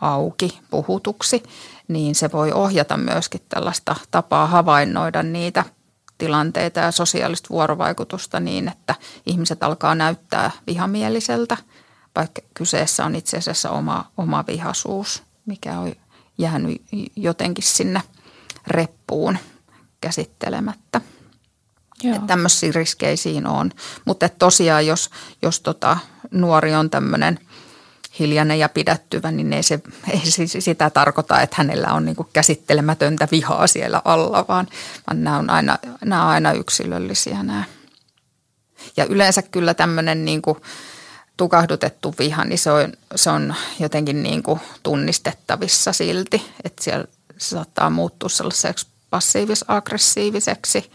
auki 0.01 0.59
puhutuksi, 0.69 1.43
niin 1.87 2.15
se 2.15 2.31
voi 2.31 2.51
ohjata 2.51 2.97
myöskin 2.97 3.41
tällaista 3.49 3.95
tapaa 4.11 4.47
havainnoida 4.47 5.23
niitä 5.23 5.65
tilanteita 6.17 6.79
ja 6.79 6.91
sosiaalista 6.91 7.49
vuorovaikutusta 7.49 8.39
niin, 8.39 8.67
että 8.67 8.95
ihmiset 9.25 9.63
alkaa 9.63 9.95
näyttää 9.95 10.51
vihamieliseltä, 10.67 11.57
vaikka 12.15 12.41
kyseessä 12.53 13.05
on 13.05 13.15
itse 13.15 13.37
asiassa 13.37 13.69
oma, 13.69 14.11
oma 14.17 14.43
vihasuus, 14.47 15.23
mikä 15.45 15.79
on 15.79 15.95
jäänyt 16.37 16.81
jotenkin 17.15 17.63
sinne 17.63 18.01
reppuun 18.67 19.37
käsittelemättä. 20.01 21.01
Että 22.03 22.27
tämmöisiä 22.27 22.71
riskejä 22.75 23.15
siinä 23.15 23.49
on. 23.49 23.71
Mutta 24.05 24.29
tosiaan, 24.29 24.87
jos, 24.87 25.09
jos 25.41 25.59
tota, 25.61 25.97
nuori 26.31 26.75
on 26.75 26.89
tämmöinen 26.89 27.39
hiljainen 28.19 28.59
ja 28.59 28.69
pidättyvä, 28.69 29.31
niin 29.31 29.53
ei 29.53 29.63
se 29.63 29.79
ei 30.09 30.47
sitä 30.61 30.89
tarkoita, 30.89 31.41
että 31.41 31.55
hänellä 31.59 31.93
on 31.93 32.05
niinku 32.05 32.29
käsittelemätöntä 32.33 33.27
vihaa 33.31 33.67
siellä 33.67 34.01
alla, 34.05 34.45
vaan, 34.47 34.67
vaan 35.07 35.23
nämä 35.23 35.37
on 35.37 35.49
aina, 35.49 35.77
nämä 36.05 36.23
on 36.23 36.29
aina 36.29 36.51
yksilöllisiä 36.51 37.43
nämä. 37.43 37.63
Ja 38.97 39.05
yleensä 39.05 39.41
kyllä 39.41 39.73
tämmöinen 39.73 40.25
niinku 40.25 40.57
tukahdutettu 41.37 42.15
viha, 42.19 42.43
niin 42.43 42.59
se 42.59 42.71
on, 42.71 42.93
se 43.15 43.29
on 43.29 43.55
jotenkin 43.79 44.23
niinku 44.23 44.59
tunnistettavissa 44.83 45.93
silti, 45.93 46.51
että 46.63 46.83
siellä 46.83 47.05
se 47.37 47.49
saattaa 47.49 47.89
muuttua 47.89 48.29
sellaiseksi 48.29 48.87
passiivis-aggressiiviseksi– 49.09 50.89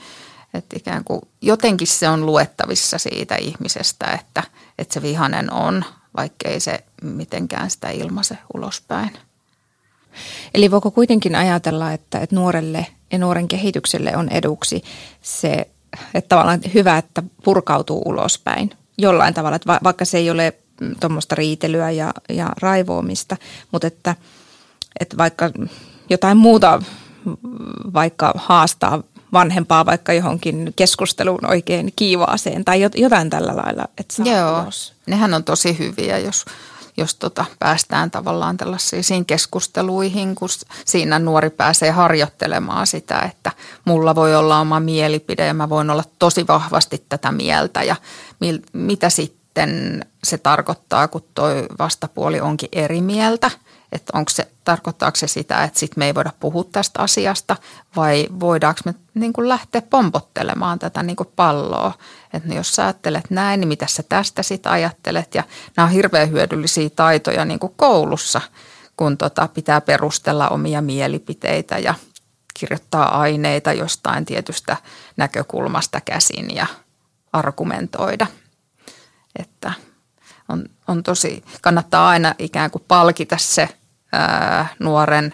että 0.55 0.77
ikään 0.77 1.05
kuin 1.05 1.20
jotenkin 1.40 1.87
se 1.87 2.09
on 2.09 2.27
luettavissa 2.27 2.98
siitä 2.98 3.37
ihmisestä, 3.37 4.07
että, 4.07 4.42
että 4.79 4.94
se 4.94 5.03
vihanen 5.03 5.53
on, 5.53 5.85
vaikkei 6.16 6.61
se 6.61 6.85
mitenkään 7.03 7.70
sitä 7.70 7.90
ilmaise 7.90 8.38
ulospäin. 8.55 9.11
Eli 10.55 10.70
voiko 10.70 10.90
kuitenkin 10.90 11.35
ajatella, 11.35 11.92
että, 11.92 12.18
että 12.18 12.37
nuorelle 12.37 12.87
ja 13.12 13.18
nuoren 13.18 13.48
kehitykselle 13.48 14.16
on 14.16 14.29
eduksi 14.29 14.83
se, 15.22 15.68
että 16.14 16.29
tavallaan 16.29 16.61
hyvä, 16.74 16.98
että 16.98 17.22
purkautuu 17.44 18.03
ulospäin 18.07 18.70
jollain 18.98 19.34
tavalla, 19.34 19.56
että 19.56 19.78
vaikka 19.84 20.04
se 20.04 20.18
ei 20.18 20.30
ole 20.30 20.52
tuommoista 21.00 21.34
riitelyä 21.34 21.90
ja, 21.90 22.12
ja 22.28 22.48
raivoamista, 22.61 23.37
mutta 23.72 23.87
että, 23.87 24.16
että 25.00 25.16
vaikka 25.16 25.50
jotain 26.11 26.37
muuta 26.37 26.82
vaikka 27.94 28.32
haastaa 28.37 29.02
vanhempaa 29.32 29.87
vaikka 29.87 30.12
johonkin 30.12 30.72
keskusteluun 30.76 31.50
oikein 31.50 31.92
kiivaaseen 31.96 32.64
tai 32.64 32.80
jotain 32.94 33.30
tällä 33.30 33.56
lailla, 33.56 33.84
että 33.98 34.14
saa 34.14 34.26
Joo, 34.26 34.62
ulos. 34.62 34.92
nehän 35.06 35.34
on 35.34 35.44
tosi 35.44 35.78
hyviä, 35.78 36.18
jos, 36.18 36.44
jos 36.98 37.14
tota, 37.14 37.44
päästään 37.58 38.11
tavallaan 38.11 38.56
tällaisiin 38.56 39.24
keskusteluihin, 39.26 40.34
kun 40.34 40.48
siinä 40.84 41.18
nuori 41.18 41.50
pääsee 41.50 41.90
harjoittelemaan 41.90 42.87
sitä, 42.87 43.20
että 43.20 43.52
mulla 43.84 44.14
voi 44.14 44.37
olla 44.37 44.61
oma 44.61 44.80
mielipide 44.80 45.46
ja 45.46 45.54
mä 45.54 45.68
voin 45.68 45.90
olla 45.90 46.04
tosi 46.18 46.46
vahvasti 46.46 47.04
tätä 47.08 47.32
mieltä. 47.32 47.82
Ja 47.82 47.96
mil, 48.40 48.58
mitä 48.72 49.11
sitten 49.11 50.04
se 50.24 50.38
tarkoittaa, 50.38 51.08
kun 51.08 51.24
toi 51.34 51.66
vastapuoli 51.78 52.40
onkin 52.40 52.68
eri 52.72 53.00
mieltä– 53.00 53.50
että 53.92 54.18
onko 54.18 54.31
se, 54.31 54.48
tarkoittaako 54.64 55.16
se 55.16 55.27
sitä, 55.27 55.64
että 55.64 55.79
sit 55.79 55.96
me 55.96 56.07
ei 56.07 56.14
voida 56.14 56.33
puhua 56.40 56.64
tästä 56.64 57.03
asiasta 57.03 57.57
vai 57.96 58.27
voidaanko 58.40 58.81
me 58.85 58.94
niin 59.14 59.33
kuin 59.33 59.48
lähteä 59.48 59.83
pompottelemaan 59.83 60.79
tätä 60.79 61.03
niin 61.03 61.16
kuin 61.16 61.29
palloa. 61.37 61.92
Että 62.33 62.55
jos 62.55 62.74
sä 62.74 62.83
ajattelet 62.85 63.31
näin, 63.31 63.61
niin 63.61 63.68
mitä 63.68 63.87
sä 63.87 64.03
tästä 64.03 64.42
sitten 64.42 64.72
ajattelet 64.72 65.35
ja 65.35 65.44
nämä 65.77 65.87
on 65.87 65.92
hirveän 65.92 66.31
hyödyllisiä 66.31 66.90
taitoja 66.90 67.44
niin 67.44 67.59
kuin 67.59 67.72
koulussa, 67.77 68.40
kun 68.96 69.18
tota 69.18 69.48
pitää 69.48 69.81
perustella 69.81 70.48
omia 70.48 70.83
mielipiteitä 70.83 71.79
ja 71.79 71.94
kirjoittaa 72.55 73.20
aineita 73.20 73.72
jostain 73.72 74.24
tietystä 74.24 74.77
näkökulmasta 75.16 76.01
käsin 76.01 76.55
ja 76.55 76.66
argumentoida. 77.33 78.27
Että 79.38 79.72
on, 80.48 80.64
on 80.88 81.03
tosi, 81.03 81.44
kannattaa 81.62 82.09
aina 82.09 82.35
ikään 82.38 82.70
kuin 82.70 82.85
palkita 82.88 83.37
se 83.38 83.68
ää, 84.12 84.68
nuoren 84.79 85.33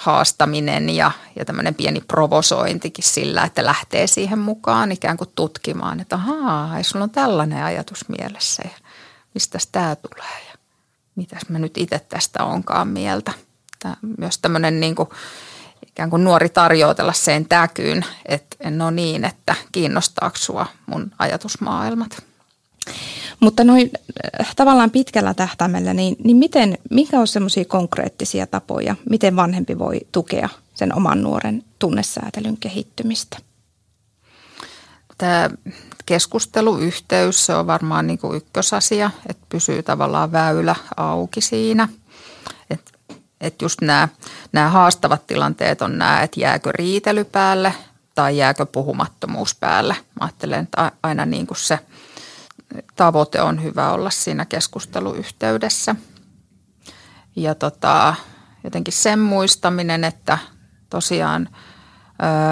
haastaminen 0.00 0.90
ja, 0.90 1.10
ja 1.36 1.44
tämmöinen 1.44 1.74
pieni 1.74 2.00
provosointikin 2.00 3.04
sillä, 3.04 3.44
että 3.44 3.64
lähtee 3.64 4.06
siihen 4.06 4.38
mukaan 4.38 4.92
ikään 4.92 5.16
kuin 5.16 5.30
tutkimaan, 5.34 6.00
että 6.00 6.16
ahaa, 6.16 6.78
ei 6.78 6.84
sulla 6.84 7.02
on 7.02 7.10
tällainen 7.10 7.64
ajatus 7.64 8.08
mielessä 8.08 8.62
ja 8.64 8.88
mistä 9.34 9.58
tämä 9.72 9.96
tulee 9.96 10.48
ja 10.52 10.58
mitäs 11.16 11.48
mä 11.48 11.58
nyt 11.58 11.78
itse 11.78 11.98
tästä 11.98 12.44
onkaan 12.44 12.88
mieltä. 12.88 13.32
Tämä, 13.78 13.96
myös 14.18 14.38
tämmöinen 14.38 14.80
niin 14.80 14.94
kuin, 14.94 15.08
ikään 15.86 16.10
kuin 16.10 16.24
nuori 16.24 16.48
tarjoutella 16.48 17.12
sen 17.12 17.48
täkyyn, 17.48 18.04
että 18.26 18.70
no 18.70 18.90
niin, 18.90 19.24
että 19.24 19.54
kiinnostaako 19.72 20.36
sua 20.36 20.66
mun 20.86 21.10
ajatusmaailmat. 21.18 22.22
Mutta 23.40 23.64
noin 23.64 23.90
äh, 24.40 24.54
tavallaan 24.56 24.90
pitkällä 24.90 25.34
tähtäimellä, 25.34 25.94
niin, 25.94 26.16
niin 26.24 26.36
miten, 26.36 26.78
mikä 26.90 27.20
on 27.20 27.28
semmoisia 27.28 27.64
konkreettisia 27.64 28.46
tapoja, 28.46 28.96
miten 29.10 29.36
vanhempi 29.36 29.78
voi 29.78 30.00
tukea 30.12 30.48
sen 30.74 30.94
oman 30.94 31.22
nuoren 31.22 31.64
tunnesäätelyn 31.78 32.56
kehittymistä? 32.56 33.38
Tämä 35.18 35.50
keskusteluyhteys, 36.06 37.46
se 37.46 37.54
on 37.54 37.66
varmaan 37.66 38.06
niin 38.06 38.18
kuin 38.18 38.36
ykkösasia, 38.36 39.10
että 39.28 39.46
pysyy 39.48 39.82
tavallaan 39.82 40.32
väylä 40.32 40.76
auki 40.96 41.40
siinä. 41.40 41.88
Että 42.70 42.92
et 43.40 43.62
just 43.62 43.80
nämä, 43.80 44.08
nämä 44.52 44.68
haastavat 44.68 45.26
tilanteet 45.26 45.82
on 45.82 45.98
nämä, 45.98 46.22
että 46.22 46.40
jääkö 46.40 46.72
riitely 46.72 47.24
päälle 47.24 47.74
tai 48.14 48.38
jääkö 48.38 48.66
puhumattomuus 48.66 49.54
päälle. 49.54 49.94
Mä 50.20 50.24
ajattelen, 50.26 50.62
että 50.62 50.92
aina 51.02 51.26
niin 51.26 51.46
kuin 51.46 51.58
se– 51.58 51.78
tavoite 52.96 53.42
on 53.42 53.62
hyvä 53.62 53.92
olla 53.92 54.10
siinä 54.10 54.44
keskusteluyhteydessä. 54.44 55.96
Ja 57.36 57.54
tota, 57.54 58.14
jotenkin 58.64 58.94
sen 58.94 59.18
muistaminen, 59.18 60.04
että 60.04 60.38
tosiaan 60.90 61.48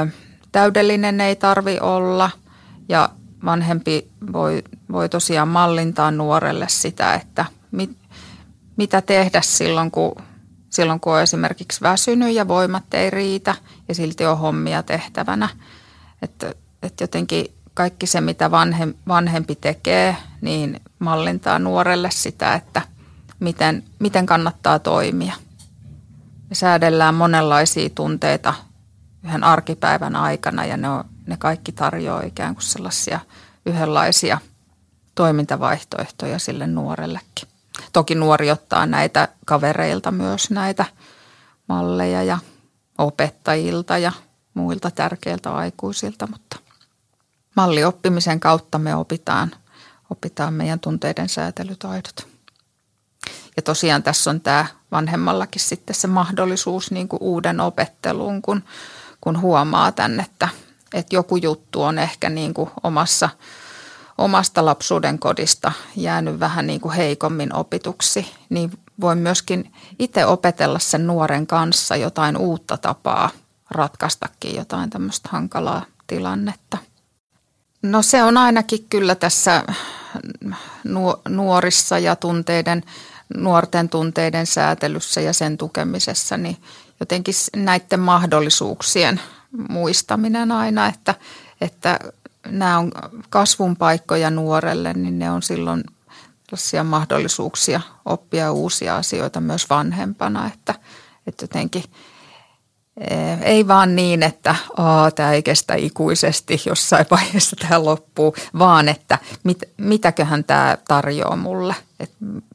ö, 0.04 0.11
täydellinen 0.52 1.20
ei 1.20 1.37
tarvi 1.37 1.78
olla 1.81 2.31
ja 2.88 3.09
vanhempi 3.44 4.11
voi, 4.33 4.62
voi 4.92 5.09
tosiaan 5.09 5.48
mallintaa 5.48 6.11
nuorelle 6.11 6.66
sitä, 6.68 7.14
että 7.14 7.44
mit, 7.70 7.96
mitä 8.76 9.02
tehdä 9.02 9.40
silloin 9.40 9.90
kun, 9.90 10.12
silloin, 10.70 11.00
kun 11.00 11.12
on 11.12 11.22
esimerkiksi 11.22 11.81
väsynyt 11.81 12.35
ja 12.35 12.48
voimat 12.48 12.94
ei 12.94 13.11
riitä 13.11 13.54
ja 13.88 13.94
silti 13.94 14.26
on 14.26 14.38
hommia 14.38 14.83
tehtävänä. 14.83 15.48
Että, 16.22 16.54
että 16.83 17.04
jotenkin 17.04 17.46
kaikki 17.78 18.06
se, 18.06 18.20
mitä 18.20 18.50
vanhempi 19.08 19.54
tekee, 19.54 20.16
niin 20.40 20.80
mallintaa 20.98 21.58
nuorelle 21.58 22.10
sitä, 22.10 22.54
että 22.54 22.82
miten, 23.40 23.84
miten 23.98 24.26
kannattaa 24.26 24.78
toimia. 24.78 25.34
Me 26.48 26.54
säädellään 26.54 27.14
monenlaisia 27.14 27.90
tunteita 27.94 28.54
yhden 29.24 29.44
arkipäivän 29.44 30.16
aikana 30.16 30.64
ja 30.64 30.76
ne, 30.76 30.88
on, 30.88 31.04
ne 31.26 31.36
kaikki 31.36 31.72
tarjoaa 31.72 32.22
ikään 32.22 32.54
kuin 32.54 32.64
sellaisia 32.64 33.20
yhdenlaisia 33.66 34.38
toimintavaihtoehtoja 35.14 36.38
sille 36.38 36.66
nuorellekin. 36.66 37.48
Toki 37.92 38.14
nuori 38.14 38.50
ottaa 38.50 38.86
näitä 38.86 39.28
kavereilta 39.46 40.10
myös 40.10 40.50
näitä 40.50 40.84
malleja 41.68 42.22
ja 42.22 42.38
opettajilta 42.98 43.98
ja 43.98 44.12
muilta 44.54 44.90
tärkeiltä 44.90 45.54
aikuisilta, 45.54 46.26
mutta 46.26 46.67
mallioppimisen 47.59 48.40
kautta 48.40 48.79
me 48.79 48.97
opitaan, 48.97 49.51
opitaan 50.11 50.55
meidän 50.55 50.81
tunteiden 50.81 51.29
säätelytaidot. 51.29 52.27
Ja 53.57 53.62
tosiaan 53.62 54.03
tässä 54.03 54.31
on 54.31 54.40
tämä 54.40 54.66
vanhemmallakin 54.90 55.61
sitten 55.61 55.94
se 55.94 56.07
mahdollisuus 56.07 56.90
niin 56.90 57.09
kuin 57.09 57.23
uuden 57.23 57.61
opetteluun, 57.61 58.42
kun, 58.42 58.64
kun 59.21 59.40
huomaa 59.40 59.92
tämän, 59.92 60.21
että, 60.21 60.49
että 60.94 61.16
joku 61.16 61.37
juttu 61.37 61.83
on 61.83 61.99
ehkä 61.99 62.29
niin 62.29 62.55
kuin 62.55 62.71
omassa, 62.83 63.29
omasta 64.18 64.64
lapsuuden 64.64 65.18
kodista 65.18 65.73
jäänyt 65.97 66.40
vähän 66.40 66.66
niin 66.66 66.81
kuin 66.81 66.94
heikommin 66.94 67.55
opituksi, 67.55 68.35
niin 68.49 68.71
voi 69.01 69.16
myöskin 69.16 69.73
itse 69.99 70.27
opetella 70.27 70.79
sen 70.79 71.07
nuoren 71.07 71.47
kanssa 71.47 71.97
jotain 71.97 72.37
uutta 72.37 72.77
tapaa 72.77 73.31
ratkaistakin 73.71 74.57
jotain 74.57 74.90
tämmöistä 74.90 75.29
hankalaa 75.33 75.85
tilannetta. 76.07 76.79
No 77.88 78.03
se 78.03 78.22
on 78.22 78.37
ainakin 78.37 78.87
kyllä 78.90 79.14
tässä 79.14 79.64
nuorissa 81.29 81.98
ja 81.98 82.16
tunteiden, 82.16 82.83
nuorten 83.37 83.88
tunteiden 83.88 84.46
säätelyssä 84.46 85.20
ja 85.20 85.33
sen 85.33 85.59
tukemisessa, 85.59 86.37
niin 86.37 86.57
jotenkin 87.01 87.35
näiden 87.57 88.01
mahdollisuuksien 88.01 89.20
muistaminen 89.68 90.53
aina, 90.53 90.87
että, 90.87 91.14
että 91.61 91.98
nämä 92.48 92.79
on 92.79 92.92
kasvun 93.29 93.77
paikkoja 93.77 94.31
nuorelle, 94.31 94.92
niin 94.92 95.18
ne 95.18 95.31
on 95.31 95.42
silloin 95.42 95.85
tällaisia 96.46 96.85
mahdollisuuksia 96.85 97.81
oppia 98.05 98.53
uusia 98.53 98.96
asioita 98.96 99.40
myös 99.40 99.70
vanhempana, 99.70 100.46
että, 100.46 100.74
että 101.27 101.44
jotenkin– 101.44 101.85
ei 103.42 103.68
vaan 103.68 103.96
niin, 103.96 104.22
että 104.22 104.54
tämä 105.14 105.32
ei 105.32 105.42
kestä 105.42 105.74
ikuisesti, 105.74 106.62
jossain 106.66 107.06
vaiheessa 107.11 107.56
tämä 107.56 107.84
loppuu, 107.84 108.34
vaan 108.58 108.88
että 108.88 109.18
mit, 109.44 109.62
mitäköhän 109.76 110.44
tämä 110.44 110.78
tarjoaa 110.88 111.37
mulle. 111.37 111.74
Et, 112.00 112.11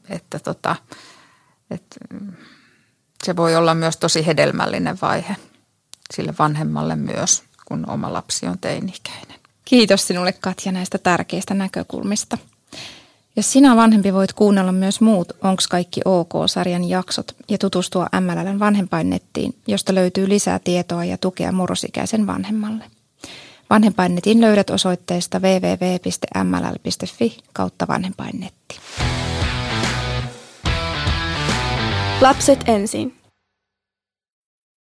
että 0.10 0.40
tota, 0.40 0.76
et, 1.72 1.84
se 3.24 3.36
voi 3.36 3.56
olla 3.56 3.74
myös 3.74 3.98
tosi 3.98 4.26
hedelmällinen 4.26 4.98
vaihe 5.02 5.36
sille 6.14 6.34
vanhemmalle 6.40 6.96
myös, 6.96 7.44
kun 7.66 7.90
oma 7.90 8.14
lapsi 8.14 8.48
on 8.48 8.60
teini-ikäinen. 8.60 9.40
Kiitos 9.66 10.08
sinulle 10.08 10.34
Katja 10.34 10.72
näistä 10.72 10.98
tärkeistä 10.98 11.54
näkökulmista. 11.54 12.38
Jos 13.36 13.52
sinä 13.52 13.76
vanhempi 13.76 14.14
voit 14.14 14.34
kuunnella 14.34 14.72
myös 14.72 15.02
muut 15.02 15.32
Onks 15.42 15.68
kaikki 15.68 16.02
OK-sarjan 16.06 16.90
jaksot 16.90 17.36
ja 17.50 17.58
tutustua 17.58 18.08
MLLn 18.20 18.60
vanhempainnettiin, 18.60 19.56
josta 19.68 19.96
löytyy 19.96 20.30
lisää 20.30 20.60
tietoa 20.60 21.06
ja 21.06 21.18
tukea 21.18 21.52
murrosikäisen 21.52 22.28
vanhemmalle. 22.28 22.84
Vanhempainnetin 23.70 24.42
löydät 24.42 24.70
osoitteesta 24.70 25.40
www.mll.fi 25.40 25.78
kautta 27.54 27.88
vanhempainnetti. 27.88 28.80
Lapset 32.22 32.64
ensin. 32.68 33.23